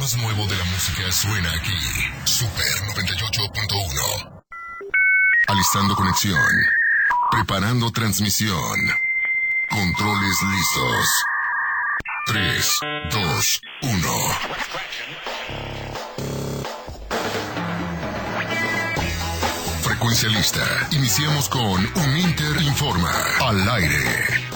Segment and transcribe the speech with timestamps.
[0.00, 1.76] más nuevo de la música suena aquí.
[2.24, 2.64] Super
[2.96, 4.42] 98.1.
[5.46, 6.40] Alistando conexión.
[7.30, 8.78] Preparando transmisión.
[9.68, 11.24] Controles listos.
[12.26, 12.78] 3,
[13.12, 14.08] 2, 1.
[19.82, 20.88] Frecuencia lista.
[20.92, 23.12] Iniciamos con Un Inter Informa.
[23.40, 24.49] Al aire.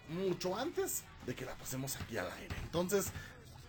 [0.09, 2.57] mucho antes de que la pasemos aquí al aire.
[2.63, 3.09] Entonces,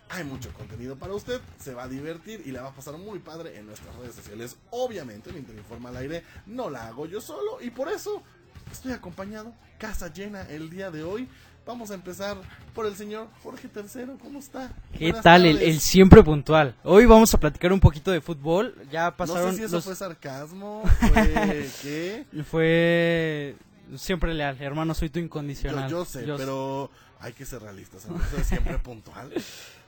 [0.08, 3.18] hay mucho contenido para usted, se va a divertir y la va a pasar muy
[3.18, 4.56] padre en nuestras redes sociales.
[4.70, 8.22] Obviamente, el Interinforma al aire no la hago yo solo y por eso
[8.70, 11.28] estoy acompañado, casa llena el día de hoy.
[11.64, 12.36] Vamos a empezar
[12.74, 14.72] por el señor Jorge III, ¿cómo está?
[14.98, 15.46] ¿Qué Buenas tal?
[15.46, 16.74] El, el siempre puntual.
[16.82, 18.74] Hoy vamos a platicar un poquito de fútbol.
[18.90, 19.84] Ya No pasaron sé si eso los...
[19.84, 22.24] fue sarcasmo, fue qué.
[22.50, 23.54] Fue
[23.96, 25.88] siempre leal, hermano, soy tu Yo, incondicional.
[25.88, 28.06] yo sé, Yo- pero hay que ser realistas.
[28.06, 29.32] Entonces, siempre puntual.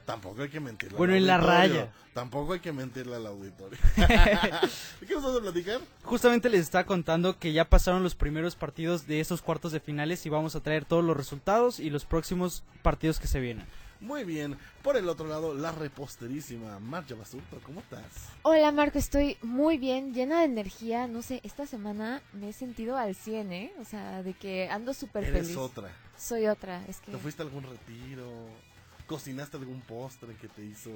[0.04, 0.94] Tampoco hay que mentirle.
[0.94, 1.92] al Bueno, en la raya.
[2.12, 3.78] Tampoco hay que mentirle al auditorio.
[3.96, 5.80] ¿De ¿Qué nos vas a platicar?
[6.04, 10.24] Justamente les estaba contando que ya pasaron los primeros partidos de esos cuartos de finales
[10.26, 13.66] y vamos a traer todos los resultados y los próximos partidos que se vienen.
[14.00, 14.58] Muy bien.
[14.82, 17.58] Por el otro lado, la reposterísima Marja Basurto.
[17.64, 18.04] ¿Cómo estás?
[18.42, 21.06] Hola Marco, estoy muy bien, llena de energía.
[21.06, 23.72] No sé, esta semana me he sentido al 100, ¿eh?
[23.80, 25.56] O sea, de que ando súper Eres feliz.
[25.56, 25.90] otra.
[26.18, 27.12] Soy otra, es que...
[27.12, 28.28] ¿Te fuiste a algún retiro?
[29.06, 30.90] ¿Cocinaste algún postre que te hizo...?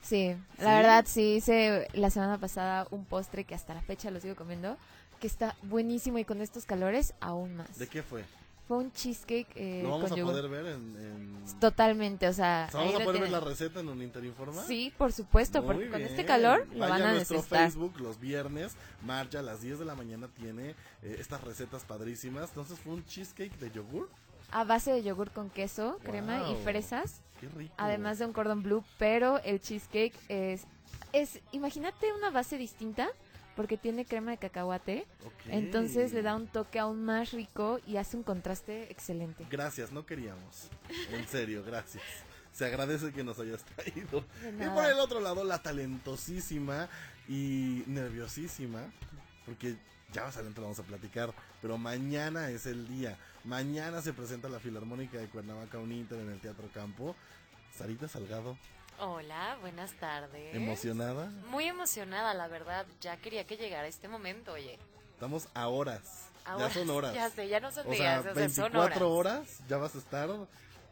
[0.00, 0.62] Sí, ¿Sí?
[0.62, 4.36] la verdad sí, hice la semana pasada un postre que hasta la fecha lo sigo
[4.36, 4.76] comiendo,
[5.20, 7.78] que está buenísimo y con estos calores aún más.
[7.78, 8.24] ¿De qué fue?
[8.68, 10.32] Fue un cheesecake eh, ¿Lo vamos con a yogur.
[10.34, 10.96] poder ver en...?
[10.96, 12.68] en- Totalmente, o sea...
[12.72, 13.48] ¿Vamos a poder ver la tienen.
[13.48, 14.62] receta en un Interinforma?
[14.66, 17.64] Sí, por supuesto, Muy porque con este calor lo Vaya van a a nuestro necesitar.
[17.64, 18.74] Facebook los viernes.
[19.04, 20.70] Marja a las 10 de la mañana tiene
[21.02, 22.50] eh, estas recetas padrísimas.
[22.50, 24.08] Entonces fue un cheesecake de yogur.
[24.50, 27.20] A base de yogur con queso, crema y fresas.
[27.40, 27.72] Qué rico.
[27.78, 30.64] además de un cordon bleu, pero el cheesecake es,
[31.12, 33.08] es, imagínate una base distinta,
[33.54, 35.32] porque tiene crema de cacahuate, Ok.
[35.48, 39.46] entonces le da un toque aún más rico y hace un contraste excelente.
[39.50, 40.68] Gracias, no queríamos.
[41.12, 42.02] En serio, gracias.
[42.52, 44.24] Se agradece que nos hayas traído.
[44.60, 46.88] Y por el otro lado, la talentosísima
[47.28, 48.82] y nerviosísima,
[49.46, 49.76] porque
[50.12, 53.16] ya más adelante lo vamos a platicar, pero mañana es el día.
[53.44, 57.14] Mañana se presenta la Filarmónica de Cuernavaca Uninter en el Teatro Campo.
[57.76, 58.56] Sarita Salgado,
[58.98, 60.54] Hola, buenas tardes.
[60.56, 61.26] emocionada.
[61.50, 62.86] Muy emocionada, la verdad.
[63.00, 64.78] Ya quería que llegara este momento, oye.
[65.14, 66.24] Estamos a horas.
[66.44, 67.14] Ahora- ya son horas.
[67.14, 69.36] Ya sé, ya no son o sea, días, o sea, son 24 horas.
[69.38, 70.28] horas ya vas a estar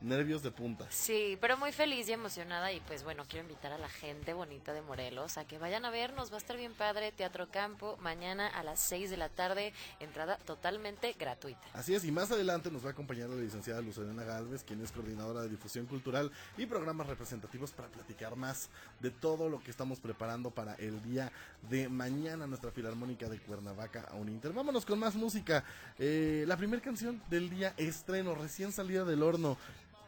[0.01, 0.87] nervios de punta.
[0.91, 4.73] Sí, pero muy feliz y emocionada y pues bueno, quiero invitar a la gente bonita
[4.73, 8.47] de Morelos a que vayan a vernos, va a estar bien padre, Teatro Campo, mañana
[8.49, 11.67] a las 6 de la tarde, entrada totalmente gratuita.
[11.73, 14.93] Así es, y más adelante nos va a acompañar la licenciada Lucelena Galvez, quien es
[14.93, 18.69] coordinadora de difusión cultural y programas representativos para platicar más
[19.01, 21.33] de todo lo que estamos preparando para el día
[21.69, 24.53] de mañana, nuestra Filarmónica de Cuernavaca a un Inter.
[24.53, 25.65] Vámonos con más música.
[25.99, 29.57] Eh, la primera canción del día, estreno, recién salida del horno.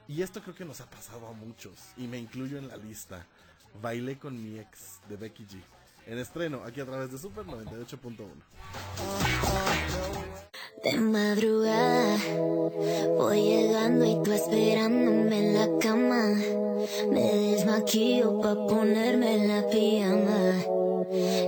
[0.08, 3.26] Y esto creo que nos ha pasado a muchos, y me incluyo en la lista.
[3.82, 5.60] Bailé con mi ex de Becky G.
[6.06, 8.26] En estreno, aquí a través de Super 98.1.
[10.82, 12.16] De madrugada
[13.19, 16.25] voy llegando y tú esperándome en la cama.
[17.10, 20.55] Me desmaquillo pa' ponerme la pijama.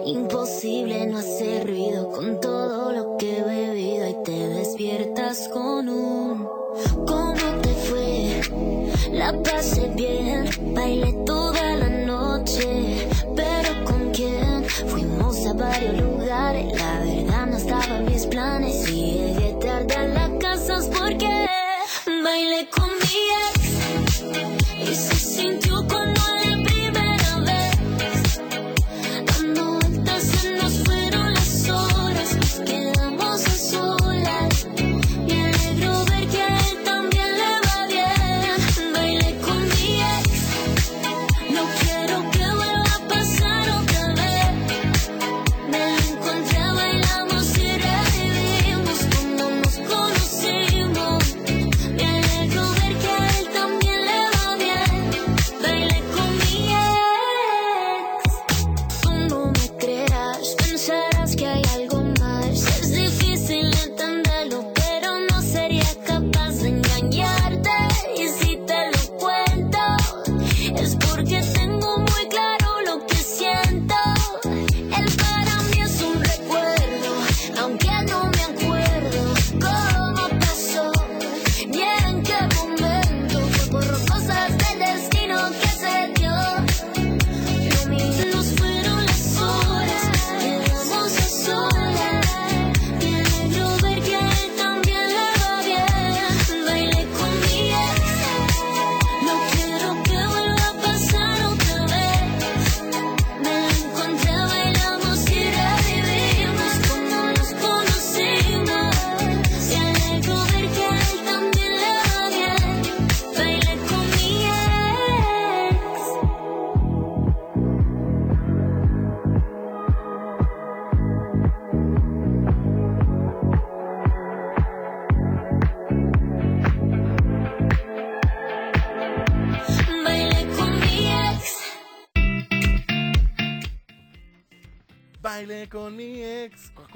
[0.04, 5.88] Imposible no hacer ruido con todo lo que he bebido y te despierta llegas con
[5.88, 6.48] un
[7.06, 7.29] ¿Cómo te fue?
[9.32, 14.64] Pasé bien, bailé toda la noche, pero ¿con quién?
[14.64, 18.84] Fuimos a varios lugares, la verdad no estaba mis planes.
[18.84, 21.46] Si llegué tarde a la casa porque
[22.24, 24.24] bailé con mi ex
[24.90, 25.69] y se sintió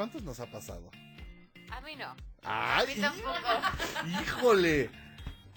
[0.05, 0.91] ¿Cuántos nos ha pasado?
[1.71, 2.15] A mí no.
[2.43, 2.85] ¡Ay!
[2.85, 3.39] A mí tampoco.
[4.23, 4.91] ¡Híjole!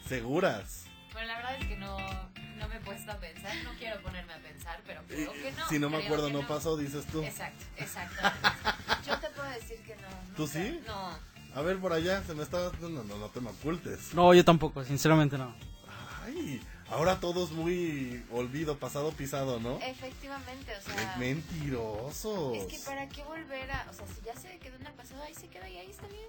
[0.07, 0.85] ¿Seguras?
[1.11, 1.97] Bueno, la verdad es que no,
[2.55, 3.53] no me he puesto a pensar.
[3.65, 5.67] No quiero ponerme a pensar, pero creo que no.
[5.67, 7.21] si no me creo acuerdo, que no pasó, dices tú.
[7.23, 8.21] Exacto, exacto.
[9.05, 10.07] Yo te puedo decir que no.
[10.37, 10.53] ¿Tú nunca.
[10.53, 10.79] sí?
[10.87, 11.19] No.
[11.53, 12.71] A ver, por allá, se me está...
[12.79, 14.13] No, no, no te me ocultes.
[14.13, 15.53] No, yo tampoco, sinceramente no.
[16.25, 19.79] Ay, ahora todo es muy olvido, pasado, pisado, ¿no?
[19.81, 21.15] Efectivamente, o Es sea.
[21.17, 22.57] mentirosos.
[22.57, 23.87] Es que para qué volver a.
[23.89, 26.07] O sea, si ya se quedó en el pasado, ahí se queda y ahí está
[26.07, 26.27] bien.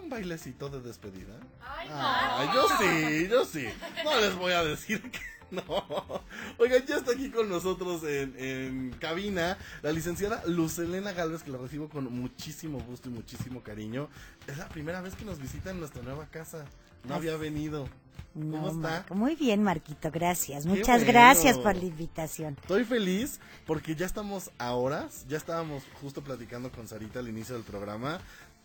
[0.00, 1.34] Un bailecito de despedida.
[1.60, 2.54] Ay, no.
[2.54, 3.66] Yo sí, yo sí.
[4.04, 5.18] No les voy a decir que
[5.50, 6.22] no.
[6.58, 11.58] Oigan, ya está aquí con nosotros en, en cabina la licenciada Lucelena Galvez, que la
[11.58, 14.08] recibo con muchísimo gusto y muchísimo cariño.
[14.46, 16.64] Es la primera vez que nos visita en nuestra nueva casa.
[17.04, 17.88] No había venido.
[18.34, 18.78] ¿Cómo No, está?
[18.78, 20.64] Marco, Muy bien, Marquito, gracias.
[20.64, 21.12] Qué Muchas bueno.
[21.12, 22.56] gracias por la invitación.
[22.60, 27.54] Estoy feliz porque ya estamos a horas, ya estábamos justo platicando con Sarita al inicio
[27.54, 28.20] del programa,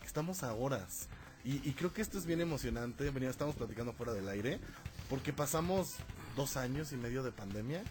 [0.06, 1.08] estamos a horas.
[1.44, 4.60] Y, y creo que esto es bien emocionante, venía, estamos platicando fuera del aire,
[5.10, 5.96] porque pasamos
[6.36, 7.84] dos años y medio de pandemia,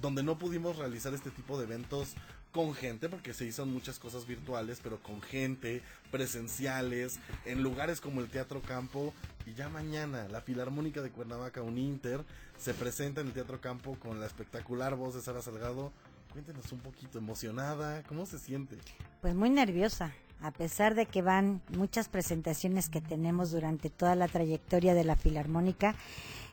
[0.00, 2.14] donde no pudimos realizar este tipo de eventos
[2.52, 8.20] con gente, porque se hizo muchas cosas virtuales, pero con gente, presenciales, en lugares como
[8.20, 9.14] el Teatro Campo.
[9.46, 12.24] Y ya mañana, la Filarmónica de Cuernavaca, un Inter,
[12.58, 15.92] se presenta en el Teatro Campo con la espectacular voz de Sara Salgado.
[16.32, 18.78] Cuéntenos un poquito, emocionada, ¿cómo se siente?
[19.20, 24.28] Pues muy nerviosa, a pesar de que van muchas presentaciones que tenemos durante toda la
[24.28, 25.94] trayectoria de la Filarmónica.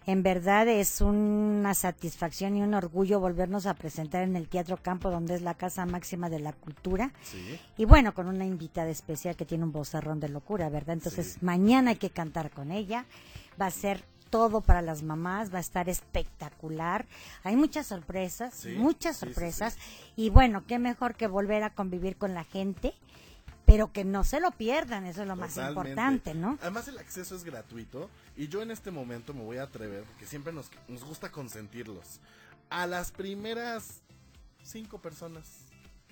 [0.06, 5.12] En verdad es una satisfacción y un orgullo volvernos a presentar en el Teatro Campo,
[5.12, 7.12] donde es la casa máxima de la cultura.
[7.22, 7.60] Sí.
[7.78, 10.94] Y bueno, con una invitada especial que tiene un vozarrón de locura, ¿verdad?
[10.94, 11.40] Entonces, Sí.
[11.42, 13.06] mañana hay que cantar con ella.
[13.62, 17.06] Va a ser todo para las mamás, va a estar espectacular.
[17.44, 19.74] Hay muchas sorpresas, Sí, muchas sí, sorpresas.
[19.74, 19.80] sí.
[20.16, 22.94] Y bueno, qué mejor que volver a convivir con la gente,
[23.70, 26.58] pero que no se lo pierdan, eso es lo más importante, ¿no?
[26.62, 30.26] Además el acceso es gratuito y yo en este momento me voy a atrever, porque
[30.26, 32.20] siempre nos, nos gusta consentirlos.
[32.72, 34.02] A las primeras
[34.64, 35.46] cinco personas,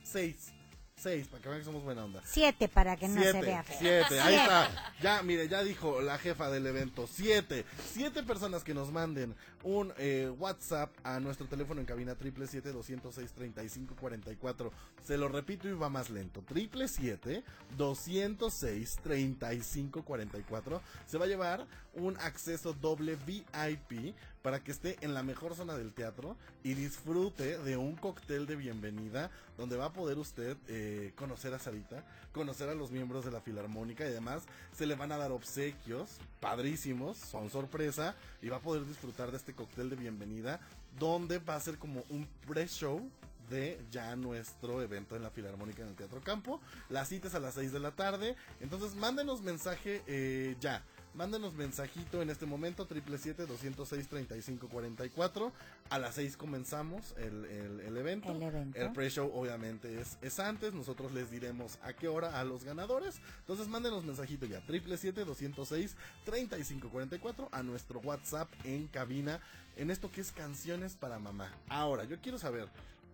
[0.04, 0.54] seis,
[0.98, 2.22] seis, para que vean que somos buena onda.
[2.26, 3.78] Siete para que no se vea feo.
[3.80, 4.94] siete, ahí está.
[5.02, 7.08] Ya, mire, ya dijo la jefa del evento.
[7.08, 12.48] Siete, siete personas que nos manden un eh, WhatsApp a nuestro teléfono en cabina triple
[12.48, 14.72] siete doscientos seis treinta y cinco cuarenta y cuatro.
[15.04, 16.42] Se lo repito y va más lento.
[16.42, 17.44] Triple siete
[17.78, 20.82] doscientos seis treinta y cinco cuarenta y cuatro.
[21.06, 24.16] Se va a llevar un acceso doble VIP
[24.48, 28.56] para que esté en la mejor zona del teatro y disfrute de un cóctel de
[28.56, 33.32] bienvenida donde va a poder usted eh, conocer a Sarita, conocer a los miembros de
[33.32, 38.56] la Filarmónica y además se le van a dar obsequios padrísimos, son sorpresa y va
[38.56, 40.62] a poder disfrutar de este cóctel de bienvenida
[40.98, 43.02] donde va a ser como un pre-show
[43.50, 46.62] de ya nuestro evento en la Filarmónica en el Teatro Campo.
[46.90, 48.36] La cita es a las 6 de la tarde.
[48.62, 50.84] Entonces mándenos mensaje eh, ya.
[51.18, 55.52] Mándenos mensajito en este momento, 777-206-3544.
[55.90, 58.32] A las 6 comenzamos el, el- el evento.
[58.32, 58.80] El evento.
[58.80, 60.74] El pre-show obviamente es, es antes.
[60.74, 63.16] Nosotros les diremos a qué hora a los ganadores.
[63.40, 69.40] Entonces mándenos mensajito ya, 777-206-3544 a nuestro WhatsApp en cabina
[69.76, 71.52] en esto que es canciones para mamá.
[71.70, 72.68] Ahora, yo quiero saber,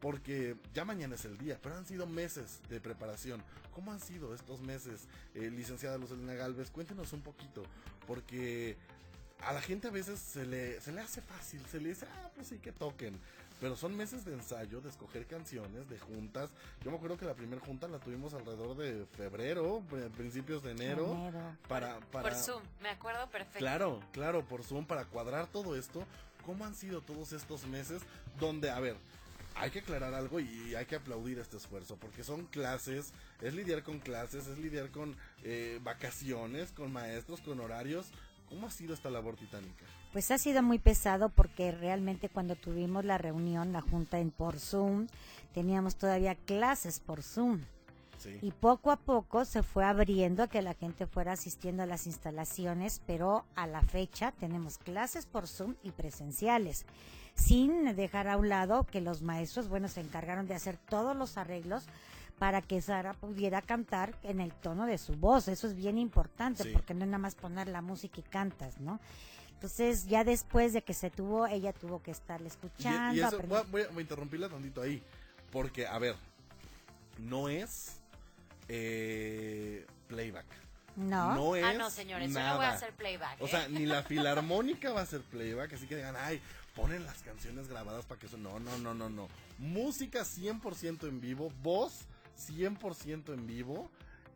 [0.03, 3.41] porque ya mañana es el día, pero han sido meses de preparación.
[3.73, 6.69] ¿Cómo han sido estos meses, eh, licenciada Lucelina Galvez?
[6.71, 7.63] Cuéntenos un poquito,
[8.05, 8.75] porque
[9.39, 12.29] a la gente a veces se le, se le hace fácil, se le dice, ah,
[12.35, 13.17] pues sí que toquen.
[13.61, 16.49] Pero son meses de ensayo, de escoger canciones, de juntas.
[16.83, 20.71] Yo me acuerdo que la primera junta la tuvimos alrededor de febrero, pri- principios de
[20.71, 21.13] enero.
[21.13, 21.55] Enero.
[21.69, 23.59] Para, para, Por Zoom, me acuerdo perfecto.
[23.59, 26.05] Claro, claro, por Zoom, para cuadrar todo esto.
[26.45, 28.01] ¿Cómo han sido todos estos meses
[28.37, 28.97] donde, a ver,
[29.55, 33.83] hay que aclarar algo y hay que aplaudir este esfuerzo, porque son clases, es lidiar
[33.83, 38.11] con clases, es lidiar con eh, vacaciones, con maestros, con horarios.
[38.49, 39.85] ¿Cómo ha sido esta labor titánica?
[40.11, 44.59] Pues ha sido muy pesado porque realmente cuando tuvimos la reunión, la junta en por
[44.59, 45.07] Zoom,
[45.53, 47.61] teníamos todavía clases por Zoom.
[48.23, 48.39] Sí.
[48.41, 52.07] Y poco a poco se fue abriendo a que la gente fuera asistiendo a las
[52.07, 56.85] instalaciones, pero a la fecha tenemos clases por Zoom y presenciales,
[57.35, 61.37] sin dejar a un lado que los maestros, bueno, se encargaron de hacer todos los
[61.37, 61.85] arreglos
[62.39, 65.47] para que Sara pudiera cantar en el tono de su voz.
[65.47, 66.69] Eso es bien importante, Sí.
[66.73, 68.99] porque no es nada más poner la música y cantas, ¿no?
[69.53, 73.15] Entonces, ya después de que se tuvo, ella tuvo que estarle escuchando.
[73.15, 75.01] y eso, voy a, voy a- voy a interrumpirla tantito ahí,
[75.51, 76.15] porque, a ver,
[77.17, 78.01] no es
[78.67, 80.45] eh, playback.
[80.95, 83.41] No, No es Ah, no, señores, yo no voy a hacer playback.
[83.41, 83.49] O ¿eh?
[83.49, 86.39] sea, ni la filarmónica va a ser playback, así que digan, ay,
[86.75, 88.37] ponen las canciones grabadas para que eso.
[88.37, 89.27] No, no, no, no, no.
[89.57, 92.05] Música 100% en vivo, voz
[92.47, 93.89] 100% en vivo,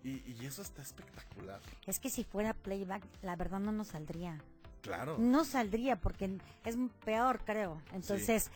[0.03, 1.59] y, y eso está espectacular.
[1.85, 4.39] es que si fuera playback, la verdad no nos saldría.
[4.81, 5.17] Claro.
[5.19, 7.81] No saldría porque es peor, creo.
[7.93, 8.51] Entonces,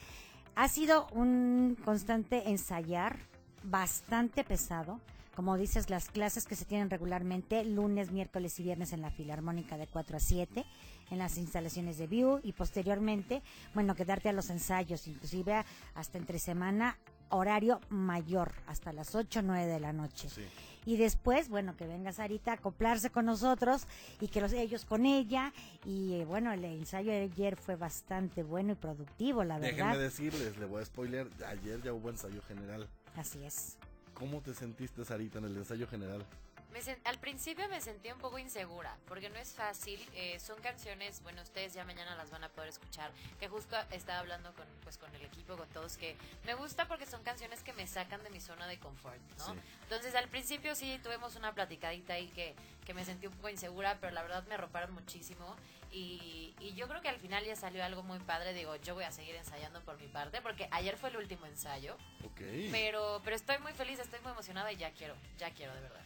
[0.55, 3.19] ha sido un constante ensayar,
[3.63, 4.99] bastante pesado.
[5.35, 9.77] Como dices, las clases que se tienen regularmente, lunes, miércoles y viernes en la Filarmónica
[9.77, 10.65] de 4 a 7,
[11.09, 13.41] en las instalaciones de View y posteriormente,
[13.73, 15.63] bueno, quedarte a los ensayos, inclusive
[15.95, 16.97] hasta entre semana,
[17.29, 20.29] horario mayor, hasta las 8 o 9 de la noche.
[20.29, 20.43] Sí.
[20.85, 23.87] Y después, bueno, que venga Sarita a acoplarse con nosotros
[24.19, 25.53] y que los, ellos con ella.
[25.85, 29.99] Y bueno, el ensayo de ayer fue bastante bueno y productivo, la Déjenme verdad.
[30.01, 32.89] decirles, le voy a spoiler, ayer ya hubo ensayo general.
[33.15, 33.77] Así es.
[34.21, 36.23] ¿Cómo te sentiste, Sarita, en el ensayo general?
[36.71, 39.99] Me sen- al principio me sentí un poco insegura, porque no es fácil.
[40.13, 43.11] eh, son canciones, bueno, ustedes ya mañana las van a poder escuchar.
[43.39, 47.07] Que justo estaba hablando con, pues, con el equipo, con todos, que me gusta porque
[47.07, 49.45] son canciones que me sacan de mi zona de confort, ¿no?
[49.47, 49.59] Sí.
[49.83, 52.53] Entonces, al principio sí tuvimos una platicadita ahí que,
[52.85, 55.55] que me sentí un poco insegura, pero la verdad me arroparon muchísimo.
[55.91, 58.53] Y, y yo creo que al final ya salió algo muy padre.
[58.53, 61.95] Digo, yo voy a seguir ensayando por mi parte, porque ayer fue el último ensayo.
[62.23, 62.41] Ok.
[62.71, 66.01] Pero, pero estoy muy feliz, estoy muy emocionada y ya quiero, ya quiero de verdad.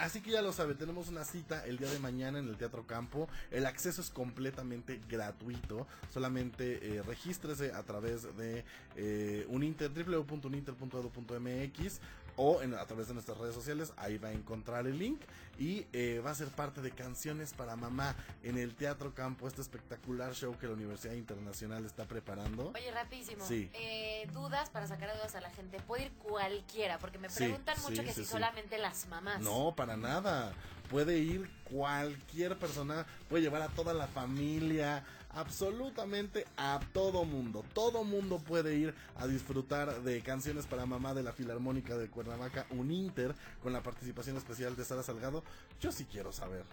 [0.00, 2.86] Así que ya lo sabe, tenemos una cita el día de mañana en el Teatro
[2.86, 3.28] Campo.
[3.50, 5.86] El acceso es completamente gratuito.
[6.10, 8.64] Solamente eh, regístrese a través de
[8.96, 12.00] eh, uninter, www.uninter.edu.mx
[12.36, 13.92] o en- a través de nuestras redes sociales.
[13.96, 15.20] Ahí va a encontrar el link
[15.58, 19.60] y eh, va a ser parte de Canciones para Mamá en el Teatro Campo, este
[19.60, 22.72] espectacular show que la Universidad Internacional está preparando.
[22.74, 23.46] Oye, rapidísimo.
[23.46, 23.70] Sí.
[23.74, 25.78] Eh, dudas para sacar dudas a la gente.
[25.80, 29.40] Puede ir cualquiera, porque me preguntan sí, mucho que si solamente las mamás.
[29.40, 30.52] No, para nada.
[30.88, 37.64] Puede ir cualquier persona, puede llevar a toda la familia, absolutamente a todo mundo.
[37.74, 42.66] Todo mundo puede ir a disfrutar de canciones para mamá de la Filarmónica de Cuernavaca,
[42.70, 45.42] un Inter, con la participación especial de Sara Salgado.
[45.80, 46.64] Yo sí quiero saber.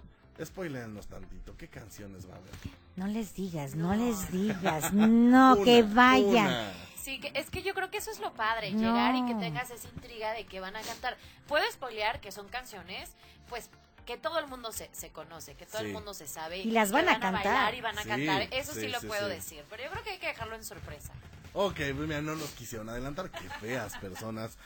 [0.43, 2.51] Spoileanos tantito, ¿qué canciones va a haber?
[2.95, 4.05] No les digas, no, No.
[4.05, 4.93] les digas.
[4.93, 6.45] No, que vayan.
[6.47, 6.73] una.
[6.95, 8.79] Sí, que, es que yo creo que eso es lo padre, No.
[8.81, 11.17] llegar y que tengas esa intriga de que van a cantar.
[11.47, 13.11] Puedo spoilear que son canciones,
[13.49, 13.69] pues
[14.07, 15.87] que todo el mundo se, se conoce, que todo Sí.
[15.87, 16.57] el mundo se sabe.
[16.59, 17.33] Y las que van a cantar.
[17.43, 18.41] bailar y van a Sí, cantar.
[18.51, 19.35] Eso sí, sí, lo sí, puedo sí.
[19.35, 21.11] decir, pero yo creo que hay que dejarlo en sorpresa.
[21.53, 23.29] Ok, pues mira, no nos quisieron adelantar.
[23.29, 24.57] Qué feas personas.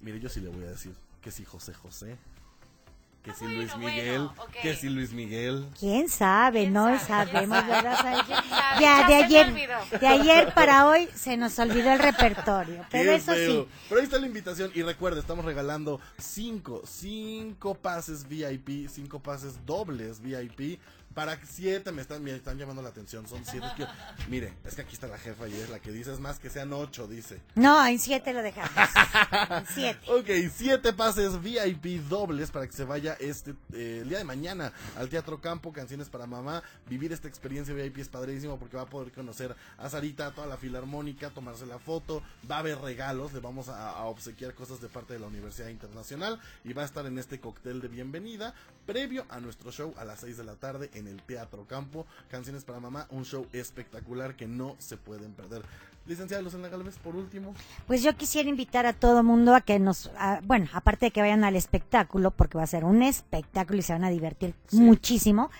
[0.00, 2.16] Mire, yo sí le voy a decir que si José José
[3.26, 4.28] que si Bueno, Luis bueno, Miguel,
[4.62, 5.66] que si Luis Miguel.
[5.78, 6.60] ¿Quién sabe?
[6.60, 7.32] ¿Quién no sabe?
[7.32, 7.66] sabemos.
[7.66, 7.96] ¿verdad?
[8.00, 8.20] ¿Sabes?
[8.24, 8.80] ¿Quién sabe?
[8.80, 9.68] Ya, Ya de ayer,
[10.00, 12.86] de ayer para hoy se nos olvidó el repertorio.
[12.90, 13.64] Pero Qué eso feo.
[13.64, 14.70] sí, Pero ahí está la invitación.
[14.74, 20.80] Y recuerda, estamos regalando cinco, cinco pases VIP, cinco pases dobles VIP.
[21.16, 23.26] Para siete me están, me están llamando la atención.
[23.26, 23.66] Son siete.
[23.74, 23.86] que-
[24.28, 26.50] mire, es que aquí está la jefa y es la que dice, es más que
[26.50, 27.40] sean ocho, dice.
[27.54, 28.70] no, en siete lo dejamos.
[29.50, 29.96] En siete.
[30.10, 34.72] Ok, siete pases VIP dobles para que se vaya este eh, el día de mañana
[34.98, 36.62] al Teatro Campo, Canciones para Mamá.
[36.86, 40.46] Vivir esta experiencia VIP es padrísimo porque va a poder conocer a Sarita, a toda
[40.46, 42.22] la filarmónica, tomarse la foto.
[42.50, 45.68] Va a haber regalos, le vamos a, a obsequiar cosas de parte de la Universidad
[45.70, 48.52] Internacional y va a estar en este cóctel de bienvenida
[48.84, 52.06] previo a nuestro show a las 6 de la tarde en el Teatro Campo.
[52.30, 55.62] Canciones para Mamá, un show espectacular que no se pueden perder.
[56.06, 57.52] Licenciada Lucena Galvez, por último.
[57.88, 61.20] Pues yo quisiera invitar a todo mundo a que nos, a- bueno, aparte de que
[61.20, 65.50] vayan al espectáculo, porque va a ser un espectáculo y se van a divertir muchísimo,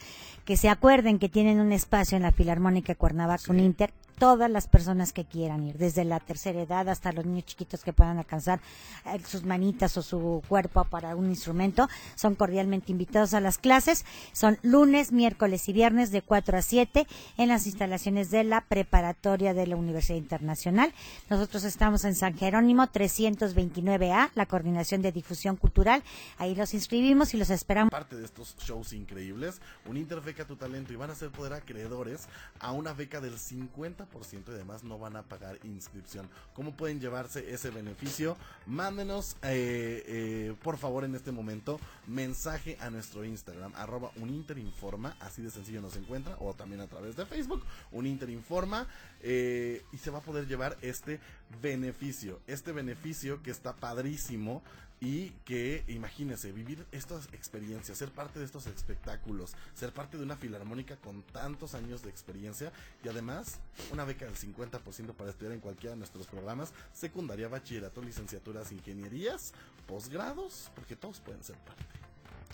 [0.45, 4.51] que se acuerden que tienen un espacio en la Filarmónica de Cuernavaca, un Inter, todas
[4.51, 8.19] las personas que quieran ir, desde la tercera edad hasta los niños chiquitos que puedan
[8.19, 8.61] alcanzar
[9.07, 14.05] eh, sus manitas o su cuerpo para un instrumento, son cordialmente invitados a las clases.
[14.33, 17.07] Son lunes, miércoles y viernes de 4 a 7
[17.37, 20.93] en las instalaciones de la preparatoria de la Universidad Internacional.
[21.31, 26.03] Nosotros estamos en San Jerónimo 329A, la coordinación de difusión cultural.
[26.39, 27.91] Ahí los inscribimos y los esperamos.
[27.91, 32.29] parte de estos shows increíbles, un Interbeca tu talento y van a ser poder acreedores
[32.61, 36.29] a una beca del 50% y además no van a pagar inscripción.
[36.55, 38.37] ¿Cómo pueden llevarse ese beneficio?
[38.67, 45.43] Mándenos, eh, eh, por favor, en este momento, mensaje a nuestro Instagram, arroba uninterinforma, así
[45.43, 48.87] de sencillo nos encuentra, o también a través de Facebook, uninterinforma,
[49.23, 51.21] eh, y se va a poder llevar este
[51.63, 54.63] beneficio, este beneficio que está padrísimo
[55.01, 60.37] y que imagínense vivir estas experiencias, ser parte de estos espectáculos, ser parte de una
[60.37, 62.73] filarmónica con tantos años de experiencia
[63.05, 63.59] y además
[63.93, 69.53] una beca del 50% para estudiar en cualquiera de nuestros programas, secundaria, bachillerato, licenciaturas, ingenierías,
[69.87, 71.85] posgrados, porque todos pueden ser parte.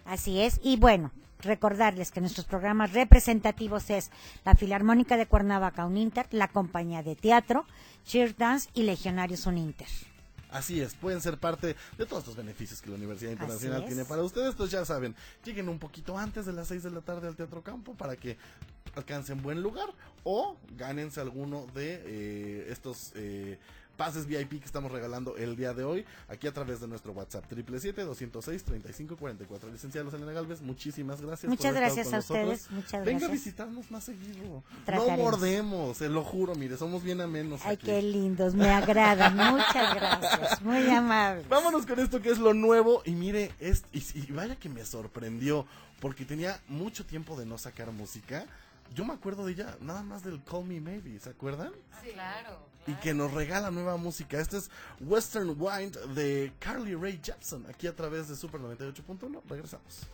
[0.05, 0.61] Así es.
[0.63, 4.11] Y bueno, recordarles que nuestros programas representativos es
[4.45, 7.67] la Filarmónica de Cuernavaca Uninter, la Compañía de Teatro,
[8.05, 9.89] Cheer Dance y Legionarios Uninter.
[10.51, 14.23] Así es, pueden ser parte de todos estos beneficios que la Universidad Internacional tiene para
[14.23, 14.51] ustedes.
[14.51, 17.63] Entonces ya saben, lleguen un poquito antes de las 6 de la tarde al Teatro
[17.63, 18.37] Campo para que
[18.95, 19.89] alcancen buen lugar
[20.25, 23.59] o gánense alguno de eh, estos eh,
[23.97, 27.45] pases VIP que estamos regalando el día de hoy aquí a través de nuestro WhatsApp
[27.51, 29.71] 777-206-3544.
[29.73, 31.49] Licenciada Selena Galvez, muchísimas gracias.
[31.49, 32.49] Muchas por gracias con a nosotros.
[32.53, 33.33] ustedes, muchas Venga a gracias.
[33.33, 34.63] visitarnos más seguido.
[34.85, 35.19] Trataremos.
[35.19, 37.61] No mordemos, se lo juro, mire, somos bien amenos.
[37.65, 37.87] Ay, aquí.
[37.87, 39.37] qué lindos, me agradan.
[39.37, 41.49] Muchas gracias, muy amables.
[41.49, 43.03] Vámonos con esto que es lo nuevo.
[43.05, 45.67] Y mire, es, y, y vaya que me sorprendió.
[46.01, 48.45] Porque tenía mucho tiempo de no sacar música.
[48.95, 51.73] Yo me acuerdo de ella, nada más del Call Me Maybe, ¿se acuerdan?
[52.13, 52.67] Claro.
[52.87, 54.39] Y que nos regala nueva música.
[54.39, 59.41] Este es Western Wind de Carly Rae Jepsen, aquí a través de Super 98.1.
[59.49, 60.09] Regresamos.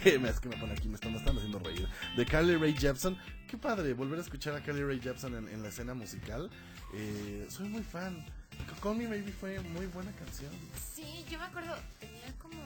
[0.28, 1.88] es que me pone aquí, me están, me están haciendo reír.
[2.16, 3.16] De Carly Ray Jepsen.
[3.48, 6.50] Qué padre volver a escuchar a Carly Ray Jepsen en, en la escena musical.
[6.94, 8.24] Eh, soy muy fan.
[8.82, 10.50] Call Me Maybe fue muy buena canción.
[10.94, 12.60] Sí, yo me acuerdo, tenía como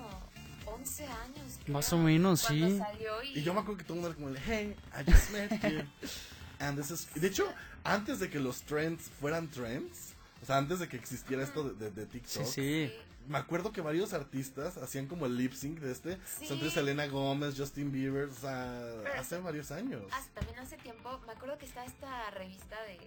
[0.66, 1.58] 11 años.
[1.66, 2.78] Más creo, o menos, sí.
[2.78, 5.10] salió y, Y yo me acuerdo que todo el mundo era como, el, hey, I
[5.10, 5.80] just met you.
[6.60, 7.08] And this is...
[7.14, 10.03] De hecho, antes de que los trends fueran trends,
[10.44, 12.52] o sea, antes de que existiera esto de, de- de TikTok, Sí,
[12.90, 12.92] sí.
[13.28, 16.18] me acuerdo que varios artistas hacían como el lip sync de este.
[16.38, 16.46] Sí.
[16.46, 18.80] Son Selena Gómez, Justin Bieber, o sea,
[19.18, 20.02] hace varios años.
[20.35, 22.98] También hace tiempo, me acuerdo que está esta revista de...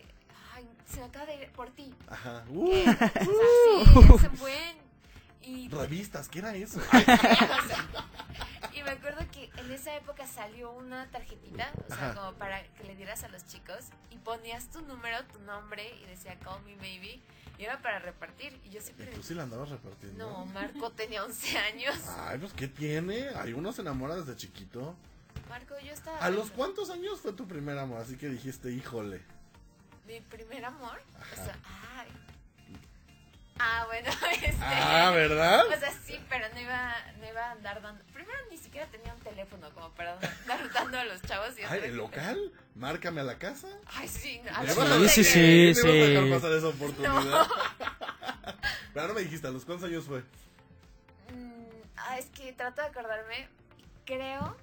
[0.55, 1.93] Ay, se me acaba de ir por ti.
[2.07, 2.43] Ajá.
[2.45, 4.87] Que, Uh, o sea, sí, hace buen...
[5.43, 6.81] Y, revistas, ¿qué era eso?
[8.77, 12.15] y me acuerdo que en esa época salió una tarjetita, o sea, Ajá.
[12.15, 16.05] como para que le dieras a los chicos y ponías tu número, tu nombre y
[16.05, 17.19] decía Call Me Maybe
[17.57, 18.59] y era para repartir.
[18.63, 19.07] Y yo ¿Y siempre...
[19.07, 20.29] tú sí la andabas repartiendo?
[20.29, 21.95] No, Marco tenía 11 años.
[22.19, 23.29] Ay, pues ¿qué tiene?
[23.29, 24.95] Hay uno se enamora desde chiquito.
[25.49, 26.19] Marco, yo estaba...
[26.19, 28.01] ¿A los cuántos años fue tu primer amor?
[28.01, 29.21] Así que dijiste, híjole.
[30.05, 31.01] Mi primer amor.
[31.19, 31.33] Ajá.
[31.33, 31.59] O sea,
[31.95, 31.96] ay.
[33.59, 34.55] Ah, bueno, este.
[34.61, 35.65] Ah, ¿verdad?
[35.67, 38.03] O sea, sí, pero no iba, no iba a andar dando.
[38.13, 41.81] Primero ni siquiera tenía un teléfono como para andar dando a los chavos y Ay,
[41.85, 42.51] ¿el local?
[42.75, 43.67] Márcame a la casa.
[43.87, 45.87] Ay, sí, no, vas a- Sí, sí, sí.
[45.87, 47.13] me vas a dejar pasar esa oportunidad.
[47.23, 47.47] No.
[48.93, 50.19] Pero ahora me dijiste, ¿a los cuántos años fue?
[51.33, 51.63] Mm,
[51.97, 53.47] ah, es que trato de acordarme.
[54.05, 54.55] Creo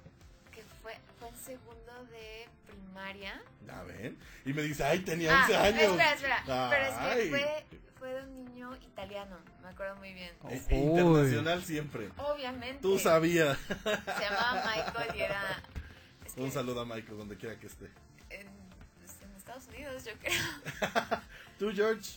[0.51, 3.41] que fue, fue en segundo de primaria.
[3.71, 4.13] A ver.
[4.45, 5.81] Y me dice, ay, tenía 11 ah, años.
[5.81, 6.43] espera, espera.
[6.69, 7.23] Pero es Ay.
[7.23, 7.65] que fue,
[8.05, 9.37] fue de un niño italiano.
[9.63, 10.31] Me acuerdo muy bien.
[10.49, 10.77] Eh, Uy.
[10.77, 12.09] Internacional siempre.
[12.17, 12.79] Obviamente.
[12.81, 13.57] Tú sabías.
[13.57, 15.63] Se llamaba Michael y era.
[16.23, 17.85] es que Un saludo a Michael, donde quiera que esté.
[18.29, 18.47] En,
[18.99, 21.21] pues, en Estados Unidos, yo creo.
[21.59, 22.11] Tú, George,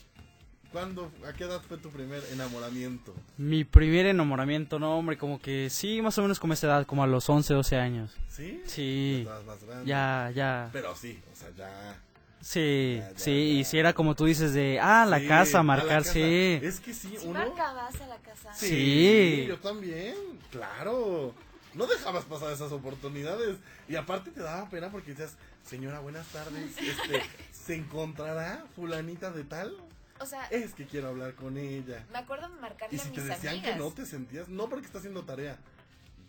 [0.73, 3.15] ¿cuándo, a qué edad fue tu primer enamoramiento?
[3.39, 7.03] Mi primer enamoramiento, no, hombre, como que sí, más o menos como esa edad, como
[7.03, 8.15] a los 11, 12 años.
[8.29, 8.63] ¿Sí?
[8.67, 9.21] Sí.
[9.21, 9.87] Estabas más grande.
[9.87, 10.69] Ya, ya.
[10.71, 11.99] Pero sí, o sea, ya.
[12.41, 13.61] Sí, sí, ya.
[13.61, 16.13] y si era como tú dices de, ah, la Sí, a casa, la marcar, casa.
[16.13, 16.61] sí.
[16.63, 17.39] Es que sí, ¿Sí uno.
[17.41, 18.55] marcabas a la casa?
[18.55, 19.45] Sí, Sí.
[19.49, 20.15] yo también,
[20.51, 21.35] claro.
[21.75, 23.57] No dejabas pasar esas oportunidades.
[23.89, 26.75] Y aparte te daba pena porque decías, señora, buenas tardes.
[26.79, 27.23] Este,
[27.53, 29.77] ¿Se encontrará fulanita de tal?
[30.21, 32.05] O sea, Es que quiero hablar con ella.
[32.11, 33.73] me acuerdo marcarle Y a si mis te decían amigas.
[33.73, 35.57] que no te sentías, no porque está haciendo tarea.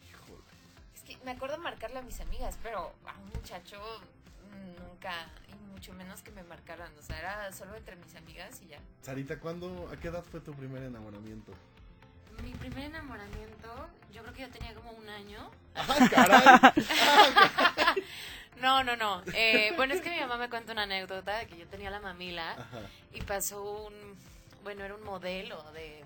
[0.07, 0.43] Híjole.
[0.93, 3.77] Es que me acuerdo marcarle a mis amigas, pero a un muchacho
[4.59, 5.13] nunca,
[5.47, 6.91] y mucho menos que me marcaran.
[6.97, 8.79] O sea, era solo entre mis amigas y ya.
[9.01, 11.53] Sarita, ¿cuándo, a qué edad fue tu primer enamoramiento?
[12.43, 15.49] Mi primer enamoramiento, yo creo que yo tenía como un año.
[15.75, 16.73] ¡Ah, caray!
[18.61, 19.23] No, no, no.
[19.33, 21.99] Eh, bueno, es que mi mamá me cuenta una anécdota de que yo tenía la
[21.99, 22.81] mamila Ajá,
[23.13, 23.93] y pasó un,
[24.63, 26.03] bueno, era un modelo de,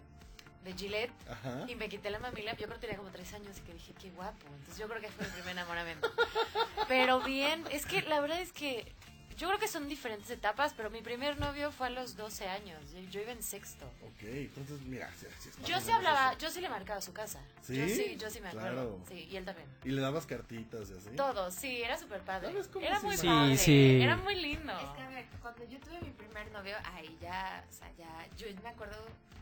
[0.63, 1.65] de Gillette ajá.
[1.67, 2.51] y me quité la mamila.
[2.53, 4.47] Yo creo que tenía como tres años y que dije, qué guapo.
[4.47, 6.11] Entonces yo creo que fue mi primer enamoramiento.
[6.87, 8.91] Pero bien, es que la verdad es que
[9.35, 12.79] yo creo que son diferentes etapas, pero mi primer novio fue a los 12 años.
[12.93, 13.85] Yo, yo iba en sexto.
[14.05, 16.39] Ok, entonces mira, es más Yo sí hablaba, eso.
[16.39, 17.39] yo sí le marcaba a su casa.
[17.61, 17.75] ¿Sí?
[17.75, 18.97] Yo sí, yo sí me acuerdo.
[18.97, 19.05] Claro.
[19.07, 19.67] Sí, y él también.
[19.83, 21.09] Y le dabas cartitas y así.
[21.15, 22.47] Todo, sí, era súper padre.
[22.51, 23.57] ¿Sabes cómo Era muy Sí, padre.
[23.57, 24.01] sí.
[24.01, 24.73] Era muy lindo.
[24.79, 28.27] Es que a ver, cuando yo tuve mi primer novio, ahí ya, o sea, ya,
[28.37, 28.97] yo me acuerdo,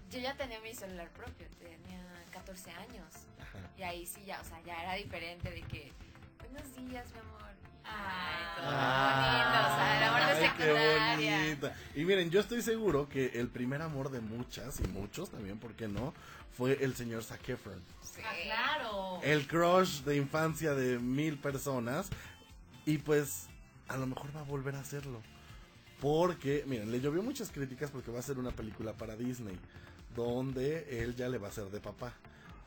[0.10, 2.02] yo ya tenía mi celular propio, tenía
[2.32, 3.08] 14 años.
[3.40, 3.60] Ajá.
[3.78, 5.92] Y ahí sí ya, o sea, ya era diferente de que,
[6.40, 7.51] buenos días, mi amor.
[7.84, 10.28] Ay, todo Ah.
[10.38, 11.76] Ay, qué bonita.
[11.96, 15.74] Y miren, yo estoy seguro que el primer amor de muchas y muchos también, ¿por
[15.74, 16.14] qué no?
[16.58, 17.82] Fue el señor Zac Efron.
[18.02, 18.22] Sí.
[18.26, 19.20] Ah, claro.
[19.24, 22.10] El crush de infancia de mil personas.
[22.86, 23.48] Y pues,
[23.88, 25.22] a lo mejor va a volver a hacerlo.
[26.00, 29.58] Porque, miren, le llovió muchas críticas porque va a ser una película para Disney.
[30.16, 32.14] Donde él ya le va a ser de papá.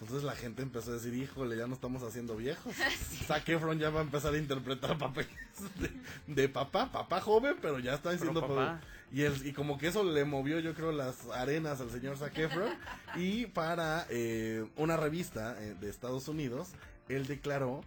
[0.01, 2.75] Entonces la gente empezó a decir, híjole, ya no estamos haciendo viejos.
[3.27, 5.31] Zac Efron ya va a empezar a interpretar papeles
[5.79, 8.55] de, de papá, papá joven, pero ya está diciendo papá.
[8.55, 8.81] papá.
[9.13, 12.37] Y, el, y como que eso le movió, yo creo, las arenas al señor Zac
[12.37, 12.71] Efron.
[13.17, 16.71] y para eh, una revista eh, de Estados Unidos,
[17.09, 17.83] él declaró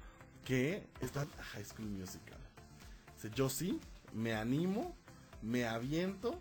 [0.46, 2.40] que está en High School Musical.
[3.16, 3.80] Dice, yo sí,
[4.14, 4.96] me animo,
[5.42, 6.40] me aviento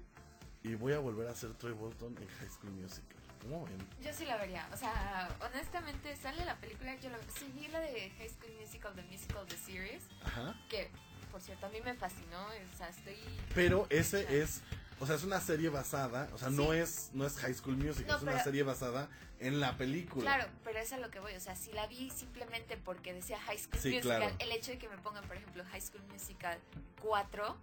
[0.62, 3.05] y voy a volver a ser Troy Bolton en High School Musical.
[3.48, 3.78] ¿Cómo ven?
[4.02, 7.18] Yo sí la vería, o sea, honestamente sale la película, yo la
[7.54, 10.54] vi la de High School Musical, The Musical, The Series, Ajá.
[10.68, 10.90] que
[11.30, 13.16] por cierto a mí me fascinó, o sea, estoy...
[13.54, 14.62] Pero ese es,
[14.98, 16.78] o sea, es una serie basada, o sea, no Sí.
[16.78, 20.24] es no es High School Musical, No, es una pero- serie basada en la película.
[20.36, 23.38] Claro, pero es a lo que voy, o sea, si la vi simplemente porque decía
[23.40, 24.36] High School Sí, Musical, claro.
[24.40, 26.58] el hecho de que me pongan, por ejemplo, High School Musical
[27.02, 27.56] 4,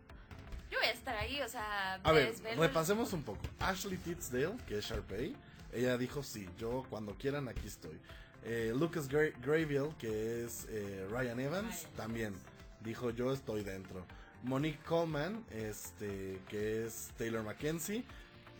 [0.72, 3.42] yo voy a estar ahí, o sea, A ver, repasemos un poco.
[3.60, 5.36] Ashley Tisdale, que es Sharpay,
[5.74, 8.00] ella dijo sí, yo cuando quieran aquí estoy.
[8.46, 12.34] Eh, Lucas Gra- Graybill, que es eh, Ryan Evans, también
[12.82, 14.06] dijo yo estoy dentro.
[14.44, 18.04] Monique Coleman, este, que es Taylor Mackenzie,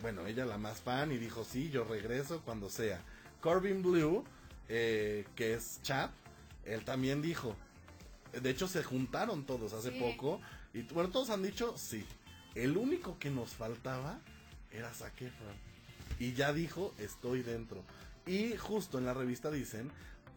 [0.00, 3.00] bueno, ella la más fan y dijo sí, yo regreso cuando sea.
[3.42, 4.24] Corbin Blue,
[4.68, 6.10] eh, que es Chap,
[6.64, 7.54] él también dijo.
[8.32, 9.98] De hecho, se juntaron todos hace Sí.
[10.00, 10.40] poco.
[10.72, 12.04] Y bueno, todos han dicho sí.
[12.54, 14.18] El único que nos faltaba
[14.72, 15.54] era Zac Efron.
[16.18, 17.82] Y ya dijo, estoy dentro.
[18.26, 19.90] Y justo en la revista dicen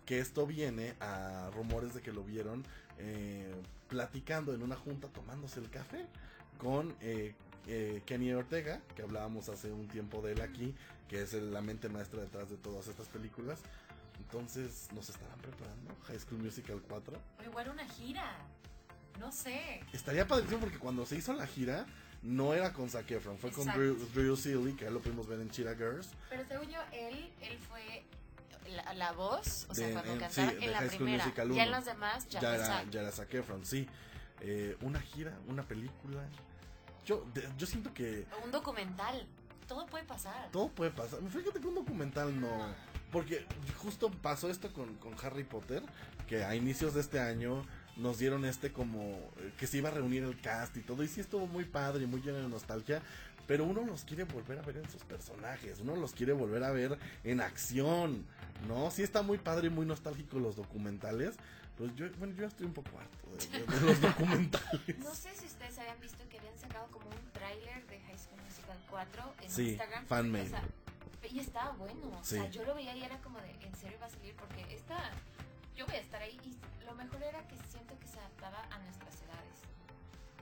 [0.06, 2.64] que esto viene a rumores de que lo vieron
[2.98, 3.54] eh,
[3.90, 6.06] platicando en una junta tomándose el café
[6.58, 7.36] con eh,
[7.68, 10.74] eh, Kenny Ortega, que hablábamos hace un tiempo de él aquí,
[11.08, 13.60] que es el- la mente maestra detrás de todas estas películas.
[14.20, 15.96] Entonces, ¿nos estarán preparando?
[16.08, 17.18] High School Musical 4.
[17.40, 18.26] O igual una gira.
[19.20, 19.82] No sé.
[19.94, 21.86] Estaría padrísimo porque cuando se hizo la gira,
[22.24, 23.66] no era con Zac Efron, fue con.
[23.68, 26.10] Drew, Drew Seeley, que ya lo pudimos ver en Cheetah Girls.
[26.30, 28.04] Pero según yo, él, él fue
[28.70, 31.34] la, la voz, o sea, cuando en- cantaba sí, en la primera.
[31.36, 31.66] Ya en 1.
[31.78, 33.88] los demás, ya, ya, era, ya era Zac Efron, sí.
[34.42, 36.24] Eh, una gira, una película.
[37.06, 39.26] Yo, de- yo siento que Un documental.
[39.68, 40.50] Todo puede pasar.
[40.52, 41.20] todo puede pasar.
[41.30, 42.48] Fíjate que un documental no.
[43.12, 43.46] Porque
[43.78, 45.84] justo pasó esto con, con Harry Potter,
[46.28, 47.66] que a inicios de este año
[47.98, 49.02] nos dieron este como
[49.38, 51.04] eh, que se iba a reunir el cast y todo.
[51.04, 53.02] Y sí estuvo muy padre, muy lleno de nostalgia.
[53.48, 56.72] Pero uno los quiere volver a ver en sus personajes, uno los quiere volver a
[56.72, 58.26] ver en acción,
[58.68, 58.92] ¿no?
[58.92, 61.36] Sí está muy padre y muy nostálgico los documentales.
[61.78, 64.98] Pues yo, bueno, yo estoy un poco harto de, de- de los documentales.
[65.00, 68.42] No sé si ustedes habían visto que habían sacado como un tráiler de High School
[68.44, 70.06] Musical 4 en Sí, Instagram.
[70.08, 70.44] fan-made.
[70.46, 70.64] O sea,
[71.32, 72.18] y estaba bueno.
[72.20, 72.50] O sea, Sí.
[72.52, 74.34] yo lo veía y era como de, ¿en serio va a salir?
[74.36, 75.12] Porque esta,
[75.78, 78.80] yo voy a estar ahí y lo mejor era que siento que se adaptaba a
[78.80, 79.60] nuestras edades.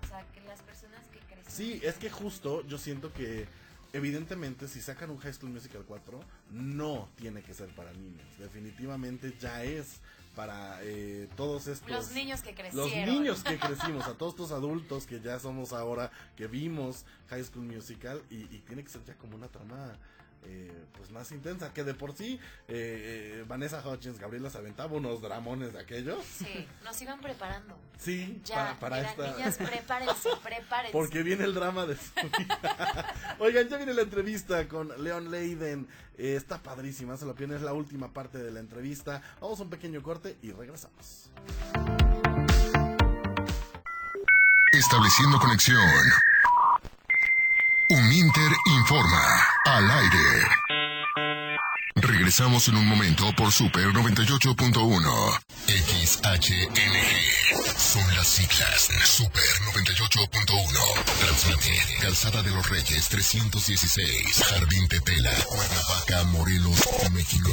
[0.04, 1.52] O sea, que las personas que crecen.
[1.52, 3.48] Sí, es que justo yo siento que
[3.93, 6.19] evidentemente si sacan un High School Musical 4
[6.52, 8.26] no tiene que ser para niños.
[8.39, 10.00] Definitivamente ya es
[10.36, 12.89] para eh, todos estos Los niños que crecieron.
[12.89, 17.43] los niños que crecimos, a todos estos adultos que ya somos ahora, que vimos High
[17.43, 19.98] School Musical y, y tiene que ser ya como una trama
[20.45, 24.93] eh, pues más intensa, que de por sí eh, eh, Vanessa Hutchins, Gabriela se aventaba
[24.93, 26.23] unos dramones de aquellos.
[26.25, 27.75] Sí, nos iban preparando.
[27.99, 29.31] Sí, Ya, para, para mira, esta...
[29.38, 30.91] niñas, prepárense, prepárense.
[30.91, 33.13] Porque viene el drama de su vida.
[33.39, 35.88] Oigan, ya viene la entrevista con Leon Leiden.
[36.17, 39.21] Eh, está padrísima, se lo pierden, es la última parte de la entrevista.
[39.41, 41.29] Vamos a un pequeño corte y regresamos.
[44.71, 45.79] Estableciendo conexión.
[47.89, 50.48] Uminter informa al aire.
[51.95, 55.39] Regresamos en un momento por Super 98.1.
[55.67, 56.80] XHNG.
[57.78, 58.89] Son las siglas.
[59.06, 59.43] Super
[59.76, 61.04] 98.1.
[61.19, 61.98] Transmite.
[62.02, 64.43] Calzada de los Reyes 316.
[64.50, 65.32] Jardín Tetela.
[65.48, 66.80] Cuernavaca, Morelos,
[67.12, 67.52] México.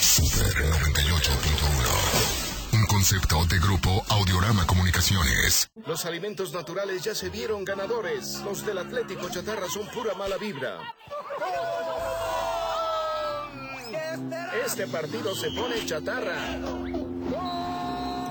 [0.00, 2.41] Super 98.1.
[2.92, 5.70] Concepto de grupo Audiorama Comunicaciones.
[5.86, 8.42] Los alimentos naturales ya se vieron ganadores.
[8.44, 10.78] Los del Atlético Chatarra son pura mala vibra.
[14.66, 16.36] Este partido se pone chatarra.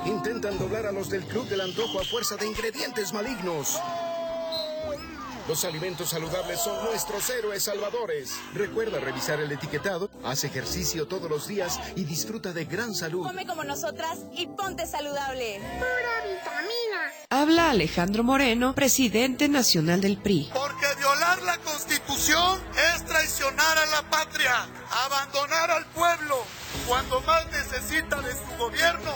[0.06, 3.80] Intentan doblar a los del Club del Antojo a fuerza de ingredientes malignos.
[5.52, 8.40] Los alimentos saludables son nuestros héroes salvadores.
[8.54, 13.28] Recuerda revisar el etiquetado, haz ejercicio todos los días y disfruta de gran salud.
[13.28, 15.60] Come como nosotras y ponte saludable.
[17.30, 20.50] Habla Alejandro Moreno, presidente nacional del PRI.
[20.54, 24.68] Porque violar la constitución es traicionar a la patria,
[25.06, 26.46] abandonar al pueblo
[26.88, 29.12] cuando más necesita de su gobierno.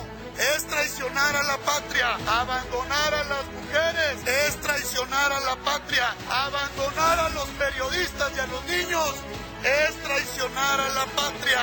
[0.55, 7.19] Es traicionar a la patria, abandonar a las mujeres, es traicionar a la patria, abandonar
[7.19, 9.13] a los periodistas y a los niños,
[9.63, 11.61] es traicionar a la patria.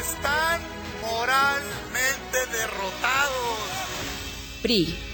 [0.00, 0.60] Están
[1.00, 3.58] moralmente derrotados.
[4.60, 5.13] PRI.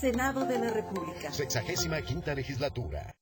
[0.00, 1.32] Senado de la República.
[1.32, 3.14] Sexagésima quinta legislatura.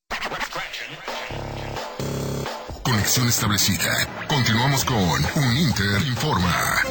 [2.83, 4.25] Conexión establecida.
[4.27, 6.81] Continuamos con Uninter Informa.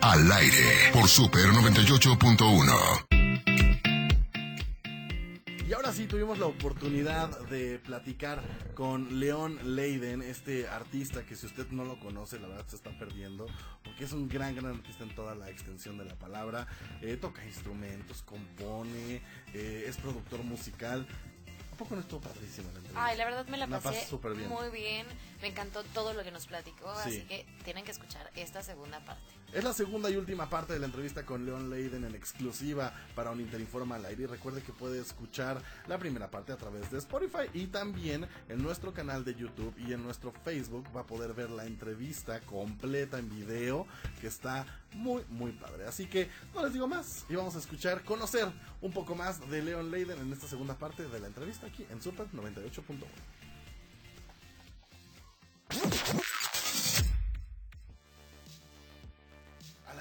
[0.00, 3.13] Al aire por Super 98.1.
[5.66, 8.42] Y ahora sí tuvimos la oportunidad de platicar
[8.74, 12.90] con León Leiden, este artista que si usted no lo conoce, la verdad se está
[12.98, 13.46] perdiendo,
[13.82, 16.66] porque es un gran, gran artista en toda la extensión de la palabra.
[17.00, 19.22] Eh, toca instrumentos, compone,
[19.54, 21.06] eh, es productor musical.
[21.72, 23.04] ¿A poco no estuvo padrísima la entrevista?
[23.06, 24.48] Ay, la verdad me la La pasé pasé súper bien.
[24.50, 25.06] muy bien.
[25.40, 27.08] Me encantó todo lo que nos platicó, Sí.
[27.08, 29.32] así que tienen que escuchar esta segunda parte.
[29.54, 33.30] Es la segunda y última parte de la entrevista con Leon Leiden en exclusiva para
[33.30, 34.24] un Interinforma al aire.
[34.24, 38.60] Y recuerde que puede escuchar la primera parte a través de Spotify y también en
[38.60, 43.20] nuestro canal de YouTube y en nuestro Facebook va a poder ver la entrevista completa
[43.20, 43.86] en video
[44.20, 45.86] que está muy muy padre.
[45.86, 48.48] Así que no les digo más y vamos a escuchar, conocer
[48.82, 52.02] un poco más de Leon Leiden en esta segunda parte de la entrevista aquí en
[52.02, 53.04] Super 98.1.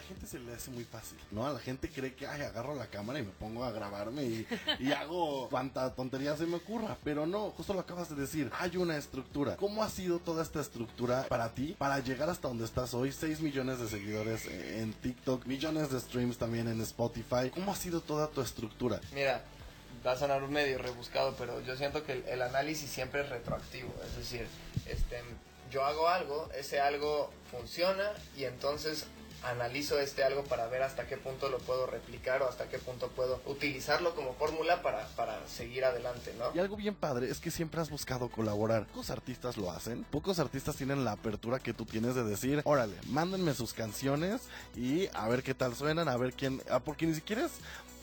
[0.03, 1.45] gente se le hace muy fácil, ¿no?
[1.45, 4.47] A la gente cree que, ay, agarro la cámara y me pongo a grabarme y,
[4.91, 6.97] hago cuanta tontería se me ocurra.
[7.03, 9.57] Pero no, justo lo acabas de decir, hay una estructura.
[9.57, 13.11] ¿Cómo ha sido toda esta estructura para ti, para llegar hasta donde estás hoy?
[13.11, 17.49] 6 millones de seguidores en TikTok, millones de streams también en Spotify.
[17.53, 18.99] ¿Cómo ha sido toda tu estructura?
[19.13, 19.43] Mira,
[20.05, 23.29] va a sonar un medio rebuscado, pero yo siento que el, el análisis siempre es
[23.29, 23.93] retroactivo.
[24.05, 24.47] Es decir,
[24.85, 25.21] este,
[25.73, 29.07] yo hago algo, ese algo funciona y entonces
[29.45, 33.09] analizo este algo para ver hasta qué punto lo puedo replicar o hasta qué punto
[33.09, 36.45] puedo utilizarlo como fórmula para, para seguir adelante, ¿no?
[36.53, 38.85] Y algo bien padre es que siempre has buscado colaborar.
[38.87, 40.03] Pocos artistas lo hacen.
[40.05, 44.41] Pocos artistas tienen la apertura que tú tienes de decir, órale, mándenme sus canciones
[44.75, 46.61] y a ver qué tal suenan, a ver quién...
[46.69, 47.51] ah, porque ni siquiera es...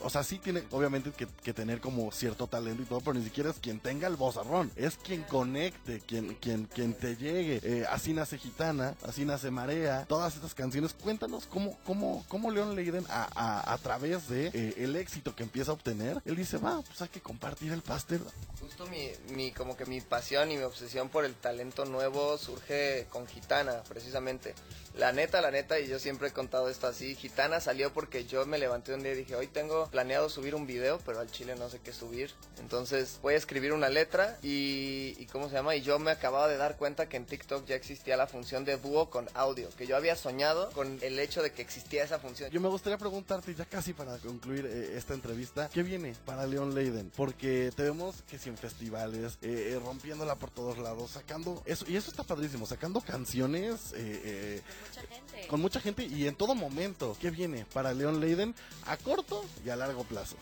[0.03, 3.25] O sea, sí tiene obviamente que, que tener como cierto talento y todo, pero ni
[3.25, 4.71] siquiera es quien tenga el vozarrón.
[4.77, 7.61] Es quien conecte, quien, quien, quien te llegue.
[7.63, 10.05] Eh, así nace Gitana, así nace Marea.
[10.09, 10.95] Todas estas canciones.
[10.95, 15.43] Cuéntanos cómo, cómo, cómo Leon Leiden a, a, a través de eh, el éxito que
[15.43, 16.23] empieza a obtener.
[16.25, 18.21] Él dice, va, pues hay que compartir el pastel.
[18.61, 23.07] Justo mi, mi, como que mi pasión y mi obsesión por el talento nuevo surge
[23.11, 24.55] con Gitana, precisamente.
[24.97, 28.45] La neta, la neta, y yo siempre he contado esto así, Gitana salió porque yo
[28.45, 31.55] me levanté un día y dije, hoy tengo planeado subir un video, pero al chile
[31.57, 32.31] no sé qué subir.
[32.61, 35.75] Entonces voy a escribir una letra y, y ¿cómo se llama?
[35.77, 38.77] Y yo me acababa de dar cuenta que en TikTok ya existía la función de
[38.77, 42.51] dúo con audio, que yo había soñado con el hecho de que existía esa función.
[42.51, 46.75] Yo me gustaría preguntarte, ya casi para concluir eh, esta entrevista, ¿qué viene para Leon
[46.75, 47.11] Leiden?
[47.17, 51.85] Porque te vemos que si en festivales, eh, eh, rompiéndola por todos lados, sacando eso,
[51.89, 55.47] y eso está padrísimo, sacando canciones eh, eh, Mucha gente.
[55.49, 57.17] con mucha gente y en todo momento.
[57.21, 58.55] ¿Qué viene para Leon Leiden
[58.87, 60.37] a corto y a largo plazo?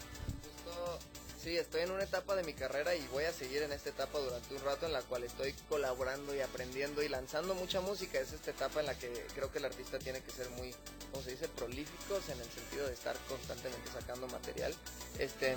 [0.64, 0.99] Justo,
[1.43, 4.18] sí, estoy en una etapa de mi carrera y voy a seguir en esta etapa
[4.18, 8.20] durante un rato en la cual estoy colaborando y aprendiendo y lanzando mucha música.
[8.20, 10.74] Es esta etapa en la que creo que el artista tiene que ser muy,
[11.11, 11.49] ¿cómo se dice?
[11.49, 14.74] Prolíficos en el sentido de estar constantemente sacando material.
[15.18, 15.57] Este,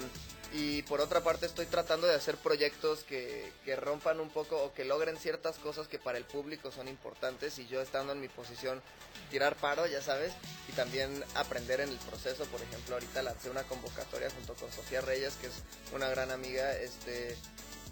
[0.53, 4.73] y por otra parte estoy tratando de hacer proyectos que, que rompan un poco o
[4.73, 8.27] que logren ciertas cosas que para el público son importantes y yo estando en mi
[8.27, 8.81] posición
[9.29, 10.33] tirar paro, ya sabes,
[10.67, 12.43] y también aprender en el proceso.
[12.45, 15.53] Por ejemplo, ahorita lancé una convocatoria junto con Sofía Reyes, que es
[15.93, 17.37] una gran amiga, este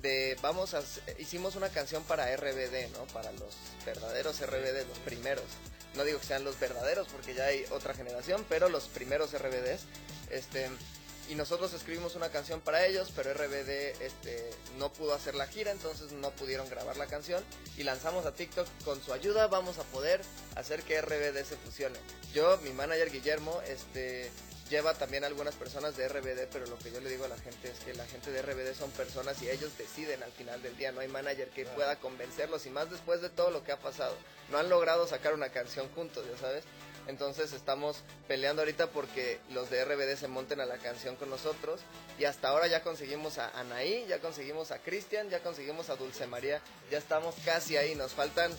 [0.02, 0.84] de vamos a
[1.18, 3.06] hicimos una canción para RBD, ¿no?
[3.14, 3.56] Para los
[3.86, 5.46] verdaderos RBD, los primeros.
[5.96, 9.82] No digo que sean los verdaderos porque ya hay otra generación, pero los primeros RBDs,
[10.30, 10.70] este
[11.30, 14.50] y nosotros escribimos una canción para ellos, pero RBD este,
[14.80, 17.44] no pudo hacer la gira, entonces no pudieron grabar la canción
[17.78, 18.68] y lanzamos a TikTok.
[18.84, 20.22] Con su ayuda vamos a poder
[20.56, 22.00] hacer que RBD se fusione.
[22.34, 24.32] Yo, mi manager Guillermo, este
[24.70, 27.38] lleva también a algunas personas de RBD, pero lo que yo le digo a la
[27.38, 30.78] gente es que la gente de RBD son personas y ellos deciden al final del
[30.78, 30.92] día.
[30.92, 34.16] No hay manager que pueda convencerlos y más después de todo lo que ha pasado.
[34.52, 36.64] No han logrado sacar una canción juntos, ya sabes.
[37.10, 41.82] Entonces estamos peleando ahorita porque los de RBD se monten a la canción con nosotros.
[42.20, 46.28] Y hasta ahora ya conseguimos a Anaí, ya conseguimos a Cristian, ya conseguimos a Dulce
[46.28, 46.62] María.
[46.92, 48.52] Ya estamos casi ahí, nos faltan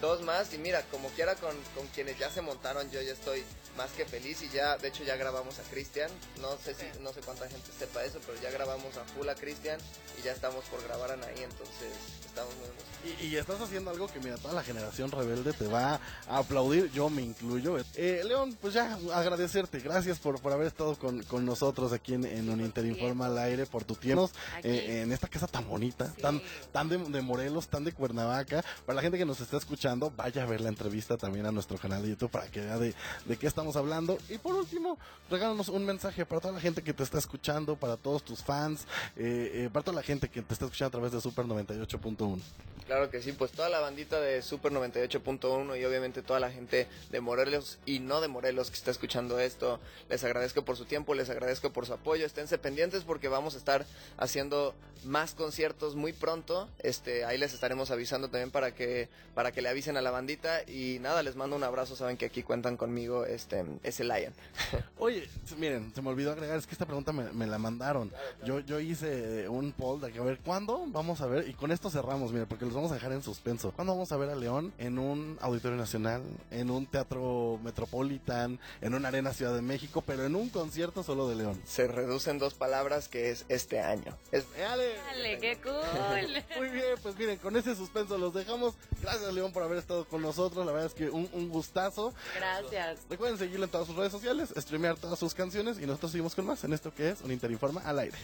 [0.00, 0.52] dos más.
[0.54, 3.44] Y mira, como quiera con, con quienes ya se montaron, yo ya estoy
[3.76, 4.42] más que feliz.
[4.42, 6.10] Y ya, de hecho, ya grabamos a Cristian.
[6.40, 9.34] No sé si, no sé cuánta gente sepa eso, pero ya grabamos a full a
[9.34, 9.78] Cristian.
[10.18, 11.92] Y ya estamos por grabar a Anaí, entonces
[12.26, 13.22] estamos muy emocionados.
[13.22, 16.90] Y, y estás haciendo algo que, mira, toda la generación rebelde te va a aplaudir,
[16.90, 17.78] yo me incluyo.
[17.94, 22.24] Eh, León, pues ya agradecerte, gracias por, por haber estado con, con nosotros aquí en,
[22.24, 24.28] en un Interinforma al aire, por tu tiempo,
[24.64, 26.42] eh, en esta casa tan bonita, tan,
[26.72, 28.64] tan de, de Morelos, tan de Cuernavaca.
[28.84, 31.78] Para la gente que nos está escuchando, vaya a ver la entrevista también a nuestro
[31.78, 34.18] canal de YouTube para que vea de, de qué estamos hablando.
[34.28, 34.98] Y por último,
[35.30, 38.86] regálanos un mensaje para toda la gente que te está escuchando, para todos tus fans,
[39.16, 42.38] eh, eh, para toda la gente que te está escuchando a través de Super 98.1.
[42.86, 46.86] Claro que sí, pues toda la bandita de Super 98.1 y obviamente toda la gente
[47.10, 49.78] de Morelos y no de Morelos que está escuchando esto,
[50.08, 53.58] les agradezco por su tiempo, les agradezco por su apoyo, esténse pendientes porque vamos a
[53.58, 53.84] estar
[54.16, 54.74] haciendo
[55.04, 59.68] más conciertos muy pronto, este, ahí les estaremos avisando también para que, para que le
[59.68, 63.24] avisen a la bandita y nada, les mando un abrazo, saben que aquí cuentan conmigo,
[63.24, 64.34] este, ese Lion.
[64.98, 68.12] Oye, miren, se me olvidó agregar, es que esta pregunta me, me la mandaron.
[68.44, 71.48] Yo, yo hice un poll de que a ver, ¿cuándo vamos a ver?
[71.48, 73.70] Y con esto cerramos, miren, porque los vamos a dejar en suspenso.
[73.70, 78.94] ¿Cuándo vamos a ver a León en un auditorio nacional, en un teatro metropolitan, en
[78.94, 81.62] una arena Ciudad de México, pero en un concierto solo de León?
[81.64, 84.18] Se reducen dos palabras que es este año.
[84.32, 84.44] Es...
[84.68, 84.96] ¡Ale!
[85.06, 86.44] Dale, qué cool.
[86.58, 88.74] Muy bien, pues miren, con ese suspenso los dejamos.
[89.00, 90.64] Gracias, León, por haber estado con nosotros.
[90.64, 92.14] La verdad es que un, un gustazo.
[92.36, 93.00] Gracias.
[93.10, 96.46] Recuerden seguirlo en todas sus redes sociales, streamear todas sus canciones y nosotros seguimos con
[96.46, 98.16] más en esto que es un Interinforma al aire.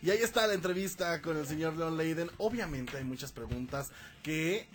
[0.00, 2.30] Y ahí está la entrevista con el señor Leon Leiden.
[2.38, 3.90] Obviamente hay muchas preguntas
[4.22, 4.66] que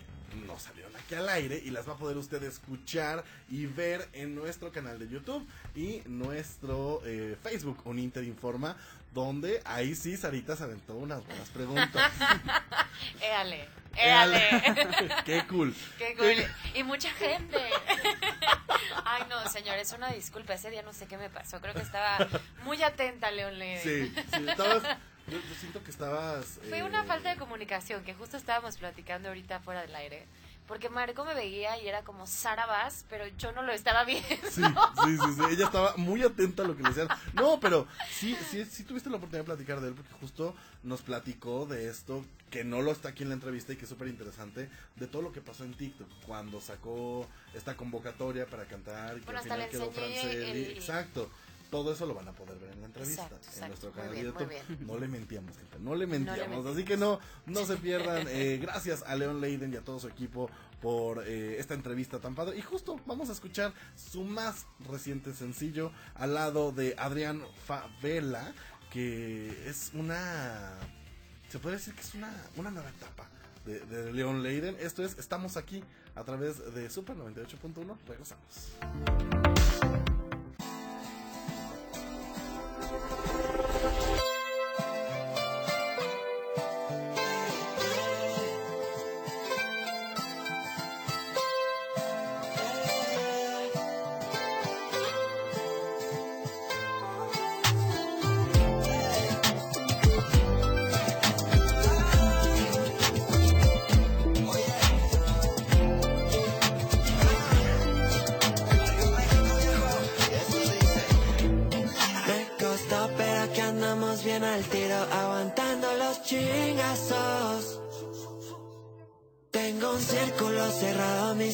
[0.46, 4.36] no salieron aquí al aire y las va a poder usted escuchar y ver en
[4.36, 8.78] nuestro canal de YouTube y nuestro eh, Facebook, Un Inter Informa,
[9.14, 12.12] donde ahí sí Sarita se aventó unas buenas preguntas.
[13.22, 14.42] Éale, éale.
[15.26, 15.76] Qué cool.
[15.98, 16.46] Qué cool.
[16.74, 17.58] Y mucha gente.
[19.06, 20.54] Ay, no, señores, una disculpa.
[20.54, 21.62] Ese día no sé qué me pasó.
[21.62, 22.28] Creo que estaba
[22.64, 23.82] muy atenta, León Leiden.
[23.82, 24.84] Sí, sí, estabas.
[25.28, 26.60] Yo, yo siento que estabas.
[26.70, 30.26] Fue eh, una falta de comunicación que justo estábamos platicando ahorita fuera del aire.
[30.68, 34.28] Porque Marco me veía y era como Sara Vaz, pero yo no lo estaba viendo.
[34.52, 37.08] Sí, sí, sí, sí, ella estaba muy atenta a lo que le decían.
[37.34, 40.54] No, pero sí, sí, sí tuviste la oportunidad de platicar de él, porque justo
[40.84, 43.90] nos platicó de esto, que no lo está aquí en la entrevista y que es
[43.90, 49.22] súper interesante, de todo lo que pasó en TikTok, cuando sacó esta convocatoria para cantar
[49.22, 50.62] que al final quedó enseñé Franceli.
[50.66, 51.32] el- Exacto.
[51.70, 54.22] Todo eso lo van a poder ver en la entrevista, Exacto, en nuestro canal de
[54.22, 54.88] bien, muy YouTube.
[54.88, 56.66] No le mentíamos, gente, no le mentíamos.
[56.66, 58.28] Así que no, no se pierdan.
[58.38, 60.50] Eh, gracias a Leon Leiden y a todo su equipo
[60.82, 62.58] por eh, esta entrevista tan padre.
[62.58, 68.54] Y justo vamos a escuchar su más reciente sencillo al lado de Adrián Favela,
[68.92, 70.74] que es una...
[71.50, 73.28] Se puede decir que es una, una nueva etapa
[73.66, 74.76] de, de Leon Leiden.
[74.80, 75.84] Esto es Estamos aquí
[76.16, 77.98] a través de Super 98.1.
[78.08, 80.07] Regresamos.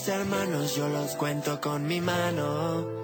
[0.08, 3.03] Hermanos, yo los cuento con mi mano.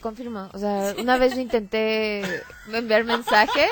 [0.00, 0.48] Confirmo.
[0.52, 2.22] O sea, una vez yo intenté
[2.72, 3.66] enviar mensaje.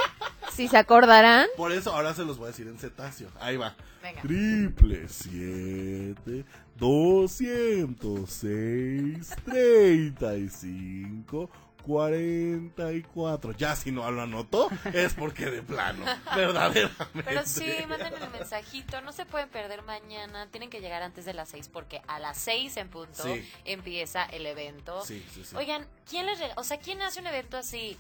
[0.52, 1.46] Si se acordarán.
[1.56, 3.28] Por eso ahora se los voy a decir en cetáceo.
[3.40, 3.76] Ahí va.
[4.02, 4.22] Venga.
[4.22, 6.44] Triple siete,
[6.78, 11.50] 206, 35,
[11.86, 13.52] 44.
[13.52, 16.04] Ya si no lo anotó, es porque de plano.
[16.36, 17.04] Verdaderamente.
[17.24, 19.00] Pero sí, manden el mensajito.
[19.02, 20.48] No se pueden perder mañana.
[20.50, 23.48] Tienen que llegar antes de las seis porque a las seis en punto Sí.
[23.64, 25.04] empieza el evento.
[25.04, 25.56] Sí, sí, sí.
[25.56, 27.96] Oigan, ¿quién les O sea, ¿quién hace un evento así?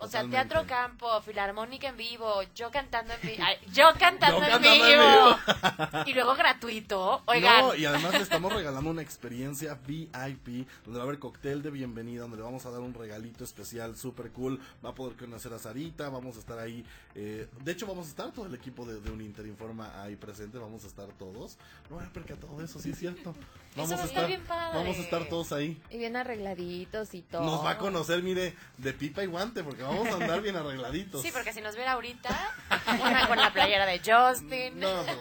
[0.00, 0.36] O sea, Totalmente.
[0.54, 4.86] teatro campo, filarmónica en vivo, yo cantando en vivo, yo cantando, Yo en, cantando en
[4.86, 6.04] vivo.
[6.06, 7.22] y luego gratuito.
[7.26, 11.62] Oigan, No, y además le estamos regalando una experiencia VIP, donde va a haber cóctel
[11.62, 14.60] de bienvenida, donde le vamos a dar un regalito especial súper cool.
[14.84, 16.84] Va a poder conocer a Sarita, vamos a estar ahí.
[17.14, 20.58] eh, de hecho, vamos a estar todo el equipo de, de un Interinforma ahí presente,
[20.58, 21.58] vamos a estar todos.
[21.90, 23.34] No me he de eso, sí es cierto.
[23.76, 24.78] Vamos va a estar, bien padre.
[24.78, 25.80] vamos a estar todos ahí.
[25.90, 27.44] Y bien arregladitos y todo.
[27.44, 31.22] Nos va a conocer, mire, de pipa y guante, porque vamos a andar bien arregladitos.
[31.22, 32.54] sí, porque si nos viera ahorita,
[33.00, 34.78] una con la playera de Justin.
[34.80, 35.12] No, no,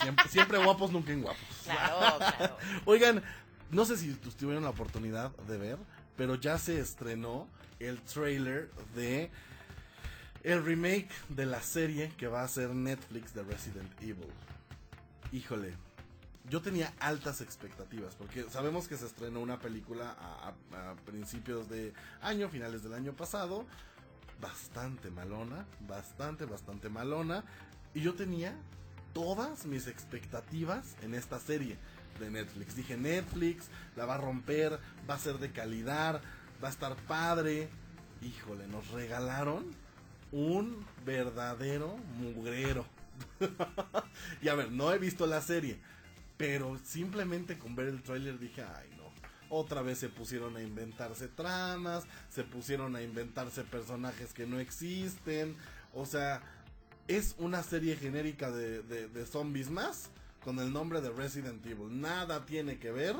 [0.00, 1.42] siempre, siempre guapos, nunca en guapos.
[1.64, 2.56] Claro, claro.
[2.84, 3.22] Oigan,
[3.70, 5.78] no sé si tuvieron la oportunidad de ver,
[6.16, 7.48] pero ya se estrenó
[7.80, 9.30] el trailer de
[10.42, 14.28] el remake de la serie que va a ser Netflix de Resident Evil.
[15.32, 15.74] Híjole,
[16.50, 21.68] yo tenía altas expectativas porque sabemos que se estrenó una película a, a- a principios
[21.70, 23.64] de año, finales del año pasado,
[24.40, 27.44] bastante malona, bastante, bastante malona,
[27.94, 28.54] y yo tenía
[29.12, 31.76] todas mis expectativas en esta serie
[32.18, 32.76] de Netflix.
[32.76, 33.66] Dije, Netflix
[33.96, 34.78] la va a romper,
[35.08, 36.20] va a ser de calidad,
[36.62, 37.68] va a estar padre.
[38.22, 39.66] Híjole, nos regalaron
[40.32, 42.84] un verdadero mugrero.
[44.42, 45.78] y a ver, no he visto la serie,
[46.36, 48.93] pero simplemente con ver el tráiler dije, ay.
[49.56, 55.54] Otra vez se pusieron a inventarse tramas, se pusieron a inventarse personajes que no existen.
[55.94, 56.42] O sea,
[57.06, 60.10] es una serie genérica de, de- zombies más
[60.42, 62.00] con el nombre de Resident Evil.
[62.00, 63.14] Nada tiene que ver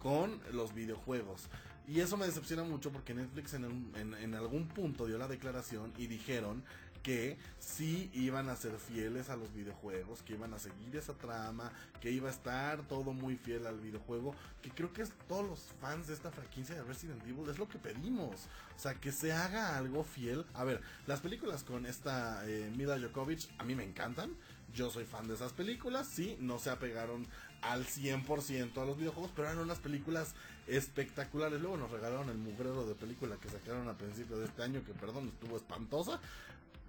[0.00, 1.48] con los videojuegos.
[1.88, 6.62] Y eso me decepciona mucho porque Netflix en algún punto dio la declaración y dijeron
[7.02, 11.72] que sí iban a ser fieles a los videojuegos, que iban a seguir esa trama,
[12.00, 15.60] que iba a estar todo muy fiel al videojuego, que creo que es todos los
[15.80, 18.48] fans de esta franquicia de Resident Evil es lo que pedimos.
[18.76, 20.44] O sea, que se haga algo fiel.
[20.54, 24.30] A ver, las películas con esta eh, Mila Jokovic a mí me encantan.
[24.74, 27.26] Yo soy fan de esas películas, sí, no se apegaron
[27.60, 30.34] al 100% a los videojuegos, pero eran unas películas
[30.66, 31.60] espectaculares.
[31.60, 34.92] Luego nos regalaron el mugrero de película que sacaron a principios de este año, que
[34.92, 36.20] perdón, estuvo espantosa.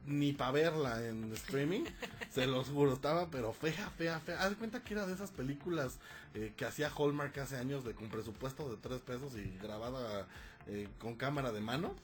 [0.06, 1.86] Ni para verla en streaming,
[2.34, 4.41] se los juro, estaba pero fea, fea, fea.
[4.43, 5.97] Haz cuenta que era de esas películas
[6.34, 10.28] eh, que hacía Hallmark hace años de con presupuesto de 3 pesos y grabada
[10.68, 11.95] eh, con cámara de mano.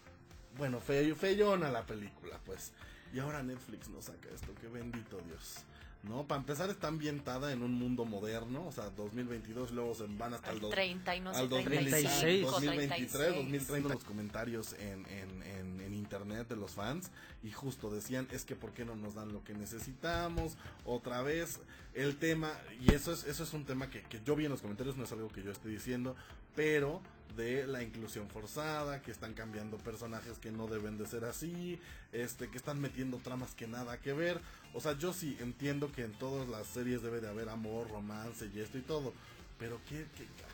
[0.57, 2.71] Bueno, fe, feyona la película, pues.
[3.13, 5.65] Y ahora Netflix nos saca esto, qué bendito Dios.
[6.03, 6.25] ¿No?
[6.25, 10.49] Para empezar está ambientada en un mundo moderno, o sea, 2022 luego se van hasta
[10.51, 12.41] el, Al dos- 30 y no sé, al 36.
[12.43, 13.35] 2023, 36.
[13.35, 17.11] 2030 los comentarios en, en, en, en internet de los fans
[17.43, 21.59] y justo decían es que por qué no nos dan lo que necesitamos otra vez
[21.93, 24.61] el tema y eso es eso es un tema que, que yo vi en los
[24.61, 26.15] comentarios no es algo que yo esté diciendo
[26.55, 27.01] pero
[27.35, 31.79] de la inclusión forzada, que están cambiando personajes que no deben de ser así,
[32.11, 34.41] este, que están metiendo tramas que nada que ver.
[34.73, 38.49] O sea, yo sí entiendo que en todas las series debe de haber amor, romance
[38.53, 39.13] y esto y todo.
[39.57, 40.05] Pero ¿qué,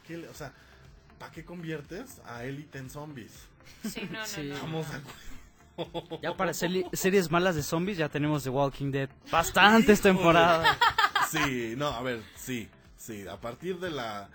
[0.07, 0.53] qué, o sea,
[1.19, 3.32] ¿para qué conviertes a élite en zombies?
[3.89, 4.43] Sí, no, no, Sí.
[4.43, 4.55] no.
[4.59, 5.01] Vamos a-
[6.21, 6.53] Ya para
[6.93, 9.09] series malas de zombies ya tenemos The Walking Dead.
[9.32, 10.78] Bastantes temporadas.
[11.30, 13.28] Sí, no, a ver, sí, sí.
[13.28, 14.30] A partir de la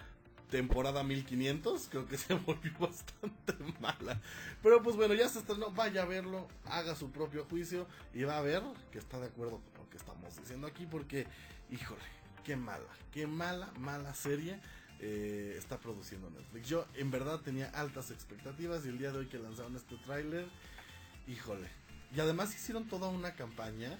[0.51, 4.20] temporada 1500, creo que se volvió bastante mala.
[4.62, 5.70] Pero pues bueno, ya se estrenó.
[5.70, 9.61] Vaya a verlo, haga su propio juicio y va a ver que está de acuerdo
[9.72, 10.86] con lo que estamos diciendo aquí.
[10.86, 11.26] Porque,
[11.70, 12.01] híjole,
[12.44, 14.59] qué mala, qué mala, mala serie.
[15.03, 16.68] eh, está produciendo Netflix.
[16.68, 20.46] Yo en verdad tenía altas expectativas y el día de hoy que lanzaron este tráiler,
[21.26, 21.68] híjole.
[22.14, 23.98] Y además hicieron toda una campaña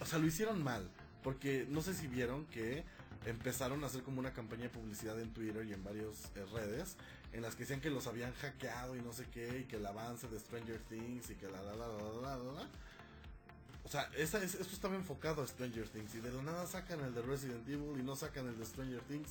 [0.00, 0.88] o sea, lo hicieron mal.
[1.22, 2.82] Porque no sé si vieron que
[3.26, 6.96] empezaron a hacer como una campaña de publicidad en Twitter y en varias eh, redes
[7.32, 9.86] en las que decían que los habían hackeado y no sé qué, y que el
[9.86, 12.68] avance de Stranger Things y que la la la la la la la.
[13.84, 17.00] O sea, esa, es- esto estaba enfocado a Stranger Things y de la nada sacan
[17.00, 19.30] el de Resident Evil y no sacan el de Stranger Things.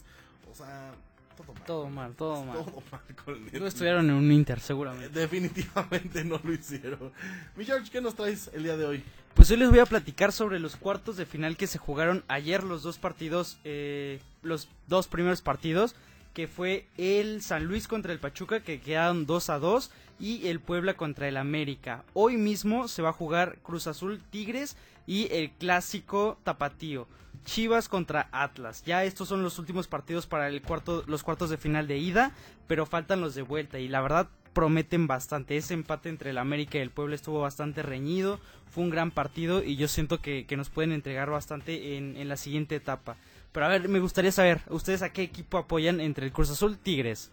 [0.51, 0.93] O sea,
[1.37, 1.65] todo mal.
[1.65, 2.57] Todo mal, todo mal.
[2.65, 3.65] Todo mal con No Netflix.
[3.67, 5.19] estuvieron en un Inter, seguramente.
[5.19, 7.11] Definitivamente no lo hicieron.
[7.55, 9.03] Mi George, ¿qué nos traes el día de hoy?
[9.33, 12.63] Pues hoy les voy a platicar sobre los cuartos de final que se jugaron ayer,
[12.63, 15.95] los dos partidos, eh, los dos primeros partidos,
[16.33, 20.59] que fue el San Luis contra el Pachuca, que quedaron 2 a 2, y el
[20.59, 22.03] Puebla contra el América.
[22.13, 24.75] Hoy mismo se va a jugar Cruz Azul Tigres
[25.07, 27.07] y el clásico Tapatío.
[27.45, 28.83] Chivas contra Atlas.
[28.85, 32.33] Ya estos son los últimos partidos para el cuarto, los cuartos de final de ida,
[32.67, 35.57] pero faltan los de vuelta y la verdad prometen bastante.
[35.57, 38.39] Ese empate entre el América y el Puebla estuvo bastante reñido,
[38.71, 42.27] fue un gran partido y yo siento que, que nos pueden entregar bastante en, en
[42.29, 43.17] la siguiente etapa.
[43.51, 46.77] Pero a ver, me gustaría saber, ¿ustedes a qué equipo apoyan entre el Cruz Azul
[46.77, 47.31] Tigres?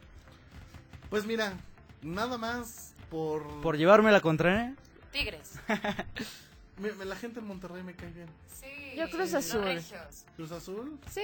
[1.11, 1.53] Pues mira,
[2.03, 3.47] nada más por...
[3.61, 4.75] ¿Por llevarme la contraria?
[5.12, 5.53] Tigres.
[6.79, 8.29] Me- me- la gente en Monterrey me cae bien.
[8.53, 8.67] Sí.
[8.99, 9.64] Yo Cruz Azul.
[10.37, 11.23] Cruz Azul, Sí.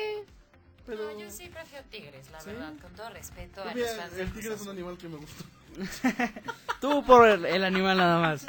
[0.86, 1.12] pero...
[1.12, 2.50] No, yo sí prefiero Tigres, la ¿Sí?
[2.50, 5.16] verdad, con todo respeto a mira, los fans el tigre es un animal que me
[5.16, 5.44] gusta.
[6.80, 8.46] Tú por el, el animal nada más.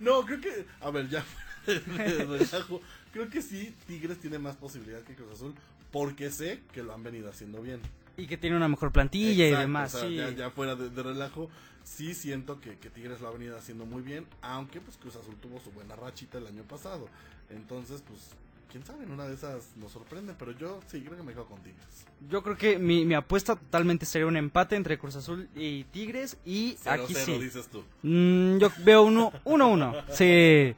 [0.00, 0.66] No, creo que...
[0.80, 1.24] A ver, ya
[1.66, 2.80] de relajo.
[3.12, 5.54] Creo que sí, Tigres tiene más posibilidad que Cruz Azul
[5.90, 7.80] porque sé que lo han venido haciendo bien.
[8.16, 10.16] Y que tiene una mejor plantilla y demás, o sea, sí.
[10.16, 11.50] ya, ya fuera de, de relajo,
[11.82, 15.36] sí siento que, que Tigres lo ha venido haciendo muy bien, aunque pues Cruz Azul
[15.36, 17.08] tuvo su buena rachita el año pasado.
[17.50, 18.20] Entonces, pues,
[18.76, 21.46] quién sabe, en una de esas nos sorprende, pero yo sí creo que me quedo
[21.46, 22.04] con Tigres.
[22.28, 26.36] Yo creo que mi, mi apuesta totalmente sería un empate entre Cruz Azul y Tigres
[26.44, 27.38] y Cero, aquí cero, sí.
[27.44, 27.82] dices tú.
[28.02, 29.94] Mm, yo veo uno, uno, uno.
[30.10, 30.74] Sí.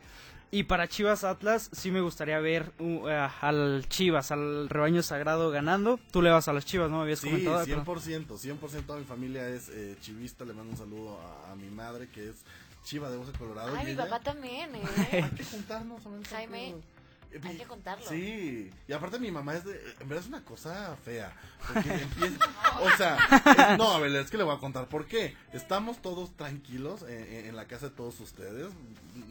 [0.50, 5.50] Y para Chivas Atlas sí me gustaría ver uh, eh, al Chivas, al rebaño sagrado
[5.50, 5.98] ganando.
[6.12, 6.98] Tú le vas a las Chivas, ¿no?
[6.98, 7.66] Me habías Sí, comentado.
[7.66, 11.68] 100%, 100% toda mi familia es eh, chivista, le mando un saludo a, a mi
[11.68, 12.36] madre que es
[12.84, 13.74] chiva de Hueso Colorado.
[13.76, 14.82] Ay, mi ella- papá también, ¿eh?
[15.12, 16.97] Hay que juntarnos Jaime, pedo.
[17.42, 18.08] Hay que contarlo.
[18.08, 21.32] Sí, y aparte mi mamá es de, en verdad es una cosa fea,
[21.66, 22.38] porque empieza,
[22.80, 25.36] o sea, eh, no, a ver, es que le voy a contar por qué.
[25.52, 28.72] Estamos todos tranquilos eh, eh, en la casa de todos ustedes,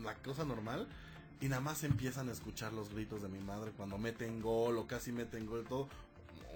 [0.04, 0.88] la cosa normal,
[1.42, 4.88] y nada más empiezan a escuchar los gritos de mi madre cuando meten gol o
[4.88, 5.90] casi meten gol y todo.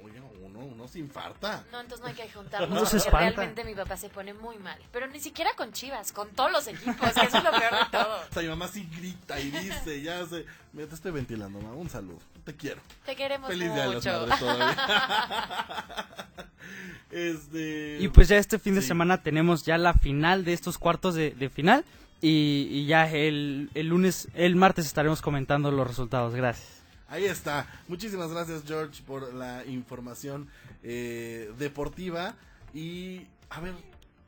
[0.04, 1.64] Oye, uno, uno se infarta.
[1.72, 2.70] No, entonces no hay que juntarnos.
[2.70, 3.20] No se porque espanta.
[3.20, 4.78] realmente mi papá se pone muy mal.
[4.92, 7.86] Pero ni siquiera con Chivas, con todos los equipos, que eso es lo peor de
[7.92, 8.18] todo.
[8.30, 11.74] O sea, mi mamá sí grita y dice, ya sé, me te estoy ventilando, mamá,
[11.76, 12.82] un saludo, te quiero.
[13.06, 14.12] Te queremos Feliz día de las mucho.
[14.20, 14.78] madres todavía.
[17.12, 17.98] este...
[18.00, 18.88] Y pues ya este fin de Sí.
[18.88, 21.86] semana tenemos ya la final de estos cuartos de, de final.
[22.24, 26.36] Y, y ya el, el lunes, el martes estaremos comentando los resultados.
[26.36, 26.81] Gracias.
[27.12, 27.68] Ahí está.
[27.90, 30.48] Muchísimas gracias, George, por la información
[30.82, 32.36] eh, deportiva.
[32.74, 33.74] Y, a ver,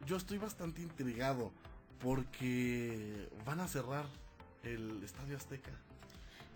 [0.05, 1.53] yo estoy bastante intrigado
[1.99, 4.05] porque van a cerrar
[4.63, 5.71] el Estadio Azteca.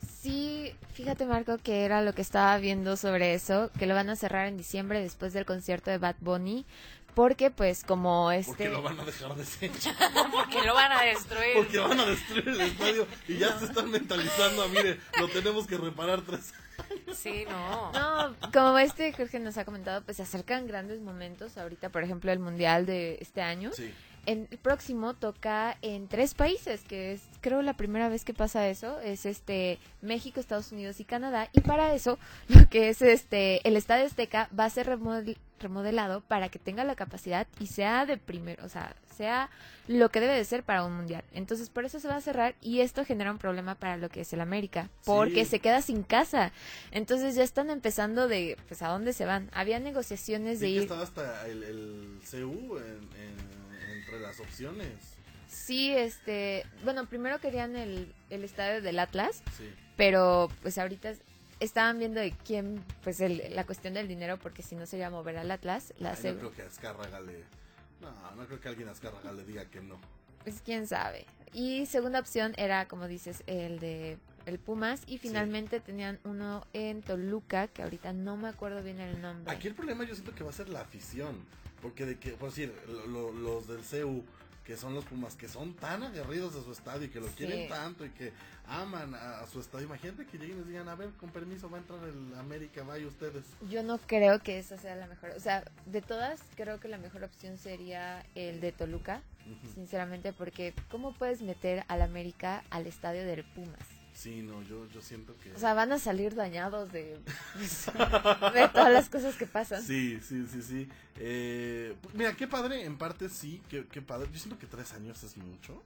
[0.06, 4.18] Sí, fíjate Marco que era lo que estaba viendo sobre eso, que lo van a
[4.18, 6.66] cerrar en diciembre después del concierto de Bad Bunny,
[7.18, 8.70] porque pues como Porque este...
[8.70, 9.90] lo van a dejar deshecho.
[10.32, 11.56] Porque lo van a destruir.
[11.56, 15.66] Porque van a destruir el estadio y ya se están mentalizando a, mire, lo tenemos
[15.66, 16.54] que reparar tres
[17.16, 17.92] Sí, no.
[17.92, 21.58] No, como este Jorge nos ha comentado, pues se acercan grandes momentos.
[21.58, 23.72] Ahorita, por ejemplo, el Mundial de este año.
[23.74, 23.92] Sí.
[24.28, 28.68] En el próximo toca en tres países, que es creo la primera vez que pasa
[28.68, 31.50] eso, es este México, Estados Unidos y Canadá.
[31.54, 32.20] Y para eso,
[32.50, 36.84] lo que es este el Estadio Azteca va a ser remodel- remodelado para que tenga
[36.84, 39.50] la capacidad y sea de primero, o sea, sea
[39.88, 41.24] lo que debe de ser para un mundial.
[41.34, 44.22] Entonces, por eso se va a cerrar y esto genera un problema para lo que
[44.22, 45.52] es el América, porque Sí.
[45.52, 46.52] se queda sin casa.
[46.92, 49.50] Entonces, ya están empezando de, pues, ¿a dónde se van?
[49.54, 50.82] Había negociaciones de Sí ir...
[50.84, 53.58] estaba hasta el, el CU en- en-
[54.08, 54.90] entre las opciones.
[55.50, 59.70] Sí, este, bueno, primero querían el, el estadio del Atlas, Sí.
[59.96, 61.14] pero pues ahorita
[61.60, 65.38] estaban viendo de quién, pues el- la cuestión del dinero, porque si no sería mover
[65.38, 67.44] al Atlas, la Ay, no creo que Azcárraga le...
[68.02, 70.00] No, no creo que alguien a Azcárraga le diga que no.
[70.44, 71.26] pues quién sabe.
[71.54, 77.02] Y segunda opción era, como dices, el de el Pumas, y finalmente tenían uno en
[77.02, 79.52] Toluca, que ahorita no me acuerdo bien el nombre.
[79.54, 81.36] Aquí el problema yo siento que va a ser la afición.
[81.82, 84.24] Porque de que, por decir, lo- lo- los del CU,
[84.66, 87.36] que son los Pumas, que son tan aguerridos de su estadio y que lo Sí.
[87.38, 88.34] quieren tanto y que
[88.66, 89.86] aman a, a su estadio.
[89.86, 92.84] Imagínate que lleguen y les digan, a ver, con permiso va a entrar el América,
[92.84, 93.46] vaya ustedes.
[93.70, 95.30] Yo no creo que esa sea la mejor.
[95.38, 99.22] O sea, de todas, creo que la mejor opción sería el de Toluca,
[99.74, 103.80] sinceramente, porque ¿cómo puedes meter al América al estadio del Pumas?
[104.18, 105.54] Sí, no, yo, yo siento que...
[105.54, 107.20] O sea, van a salir dañados de,
[108.54, 109.84] de todas las cosas que pasan.
[109.84, 110.90] Sí, sí, sí, sí.
[111.18, 114.28] Eh, pues, mira, qué padre, en parte sí, qué, qué padre.
[114.34, 115.84] Yo siento que tres años es mucho.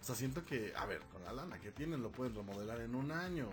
[0.00, 2.96] O sea, siento que, a ver, con la lana que tienen lo pueden remodelar en
[2.96, 3.48] un año.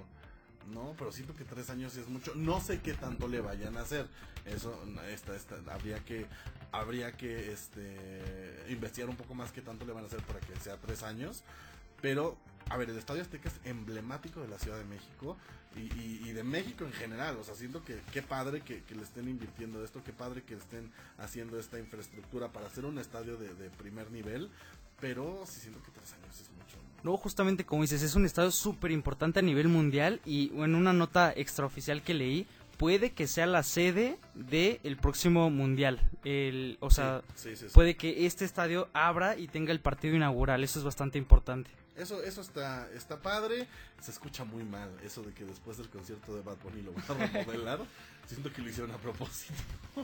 [0.74, 2.34] No, pero siento que tres años sí es mucho.
[2.34, 4.08] No sé qué tanto le vayan a hacer.
[4.46, 4.76] Eso,
[5.08, 6.26] esta, esta, habría que,
[6.72, 10.56] habría que, este, investigar un poco más qué tanto le van a hacer para que
[10.60, 11.44] sea tres años.
[12.02, 12.38] Pero,
[12.70, 15.38] a ver, el Estadio Azteca es emblemático de la Ciudad de México
[15.76, 17.38] y, y- y de México en general.
[17.40, 20.56] O sea, siento que qué padre que, que le estén invirtiendo esto, qué padre que
[20.56, 24.50] estén haciendo esta infraestructura para hacer un estadio de, de primer nivel.
[25.00, 26.78] Pero sí siento que tres años es mucho.
[27.04, 30.94] No, justamente como dices, es un estadio súper importante a nivel mundial y en una
[30.94, 32.48] nota extraoficial que leí,
[32.78, 36.00] puede que sea la sede del próximo mundial.
[36.24, 37.74] El, o sea, Sí, sí, sí, sí.
[37.74, 41.70] puede que este estadio abra y tenga el partido inaugural, eso es bastante importante.
[41.96, 43.68] Eso, eso está, está padre.
[44.02, 47.22] Se escucha muy mal eso de que después del concierto de Bad Bunny lo van
[47.22, 47.80] a remodelar.
[48.28, 49.54] siento que lo hicieron a propósito.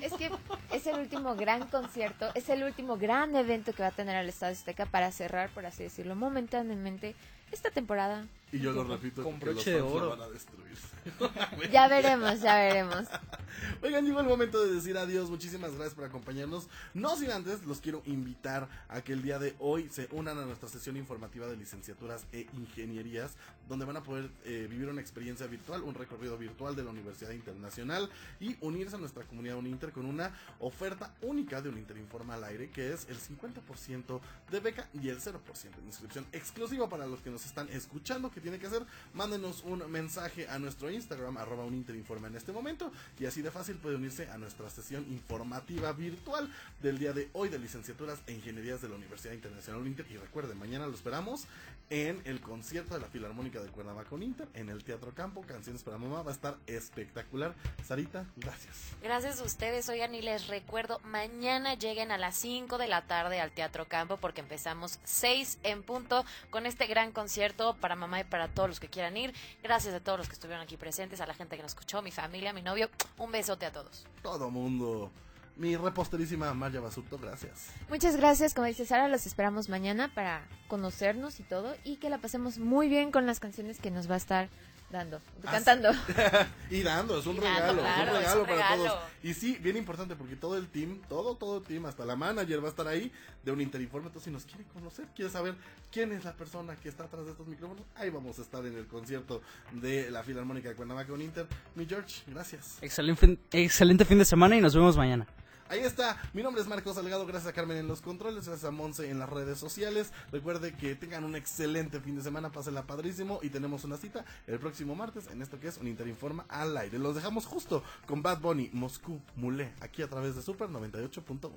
[0.01, 0.31] Es que
[0.71, 4.29] es el último gran concierto, es el último gran evento que va a tener el
[4.29, 7.15] Estadio Azteca para cerrar, por así decirlo, momentáneamente
[7.51, 8.25] esta temporada.
[8.52, 10.10] Y yo lo repito, Con broche de oro.
[10.10, 10.72] van a destruir.
[11.72, 13.08] Ya veremos, ya veremos.
[13.84, 15.30] Oigan, llegó el momento de decir adiós.
[15.30, 16.68] Muchísimas gracias por acompañarnos.
[16.93, 20.45] No sin antes, los quiero invitar a que el día de hoy se unan a
[20.45, 23.32] nuestra sesión informativa de licenciaturas e ingenierías,
[23.68, 27.32] donde van a poder eh, vivir una experiencia virtual, un recorrido virtual de la Universidad
[27.32, 32.43] Internacional y unirse a nuestra comunidad Uninter con una oferta única de Uninter Informa al
[32.43, 34.20] aire, que es el 50%
[34.52, 35.34] de beca y el 0%
[35.80, 38.30] de inscripción exclusiva para los que nos están escuchando.
[38.41, 38.83] ¿Qué tiene que hacer?
[39.13, 43.75] Mándenos un mensaje a nuestro Instagram, arroba uninterinforma en este momento, y así de fácil
[43.75, 48.81] puede unirse a nuestra sesión informativa virtual del día de hoy de licenciaturas e ingenierías
[48.81, 50.07] de la Universidad Internacional Uninter.
[50.09, 51.45] Y recuerden, mañana lo esperamos
[51.91, 55.99] en el concierto de la Filarmónica de Cuernavaca Uninter, en el Teatro Campo, Canciones para
[55.99, 56.23] Mamá.
[56.23, 57.53] Va a estar espectacular.
[57.85, 58.75] Sarita, gracias.
[59.03, 63.39] Gracias a ustedes, oigan, y les recuerdo, mañana lleguen a las 5 de la tarde
[63.39, 68.23] al Teatro Campo porque empezamos 6 en punto con este gran concierto para mamá y
[68.32, 69.36] para todos los que quieran ir.
[69.61, 72.09] Gracias a todos los que estuvieron aquí presentes, a la gente que nos escuchó, mi
[72.09, 72.89] familia, mi novio.
[73.19, 74.07] Un besote a todos.
[74.23, 75.11] Todo mundo.
[75.57, 77.67] Mi reposterísima Maya Basuto, gracias.
[77.89, 82.17] Muchas gracias, como dice Sara, los esperamos mañana para conocernos y todo y que la
[82.17, 84.49] pasemos muy bien con las canciones que nos va a estar
[84.91, 85.89] dando, Ah, cantando.
[86.69, 88.83] y dando, es un dando, regalo, claro, es un es regalo un para regalo.
[88.85, 88.99] todos.
[89.23, 92.61] Y sí, bien importante porque todo el team, todo, todo el team, hasta la manager
[92.63, 93.11] va a estar ahí
[93.43, 94.07] de un Interinforme.
[94.07, 95.55] Entonces, si nos quiere conocer, quiere saber
[95.91, 98.77] quién es la persona que está atrás de estos micrófonos, ahí vamos a estar en
[98.77, 101.47] el concierto de la Filarmónica de Cuernavaca un Inter.
[101.75, 102.77] Mi George, gracias.
[102.81, 105.25] Excelente, excelente fin de semana y nos vemos mañana.
[105.72, 108.72] Ahí está, mi nombre es Marcos Salgado, gracias a Carmen en los controles, gracias a
[108.72, 110.11] Monse en las redes sociales.
[110.30, 114.59] Recuerde que tengan un excelente fin de semana, pásenla padrísimo y tenemos una cita el
[114.59, 116.99] próximo martes en esto que es un Interinforma al aire.
[116.99, 121.49] Los dejamos justo con Bad Bunny, Moscú, Mulé, aquí a través de Super 98.1.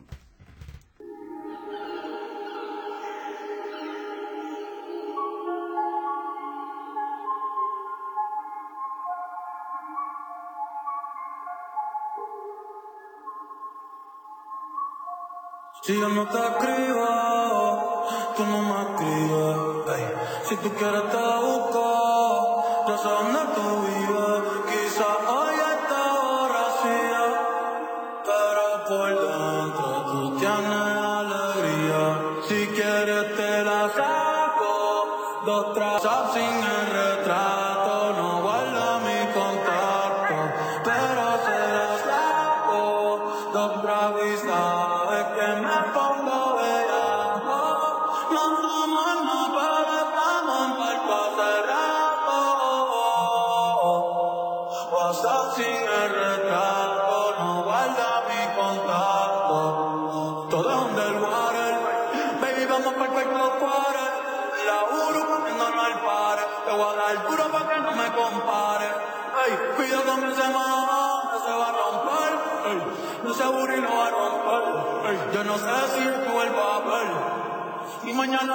[15.85, 20.49] Si yo no te escribo, tú no me escribes.
[20.49, 21.84] Si tú quieres te busco,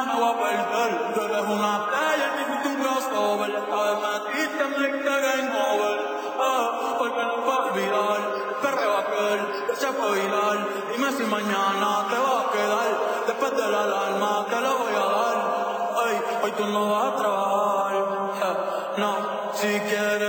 [0.05, 0.49] nueva
[18.99, 20.28] No, si quieres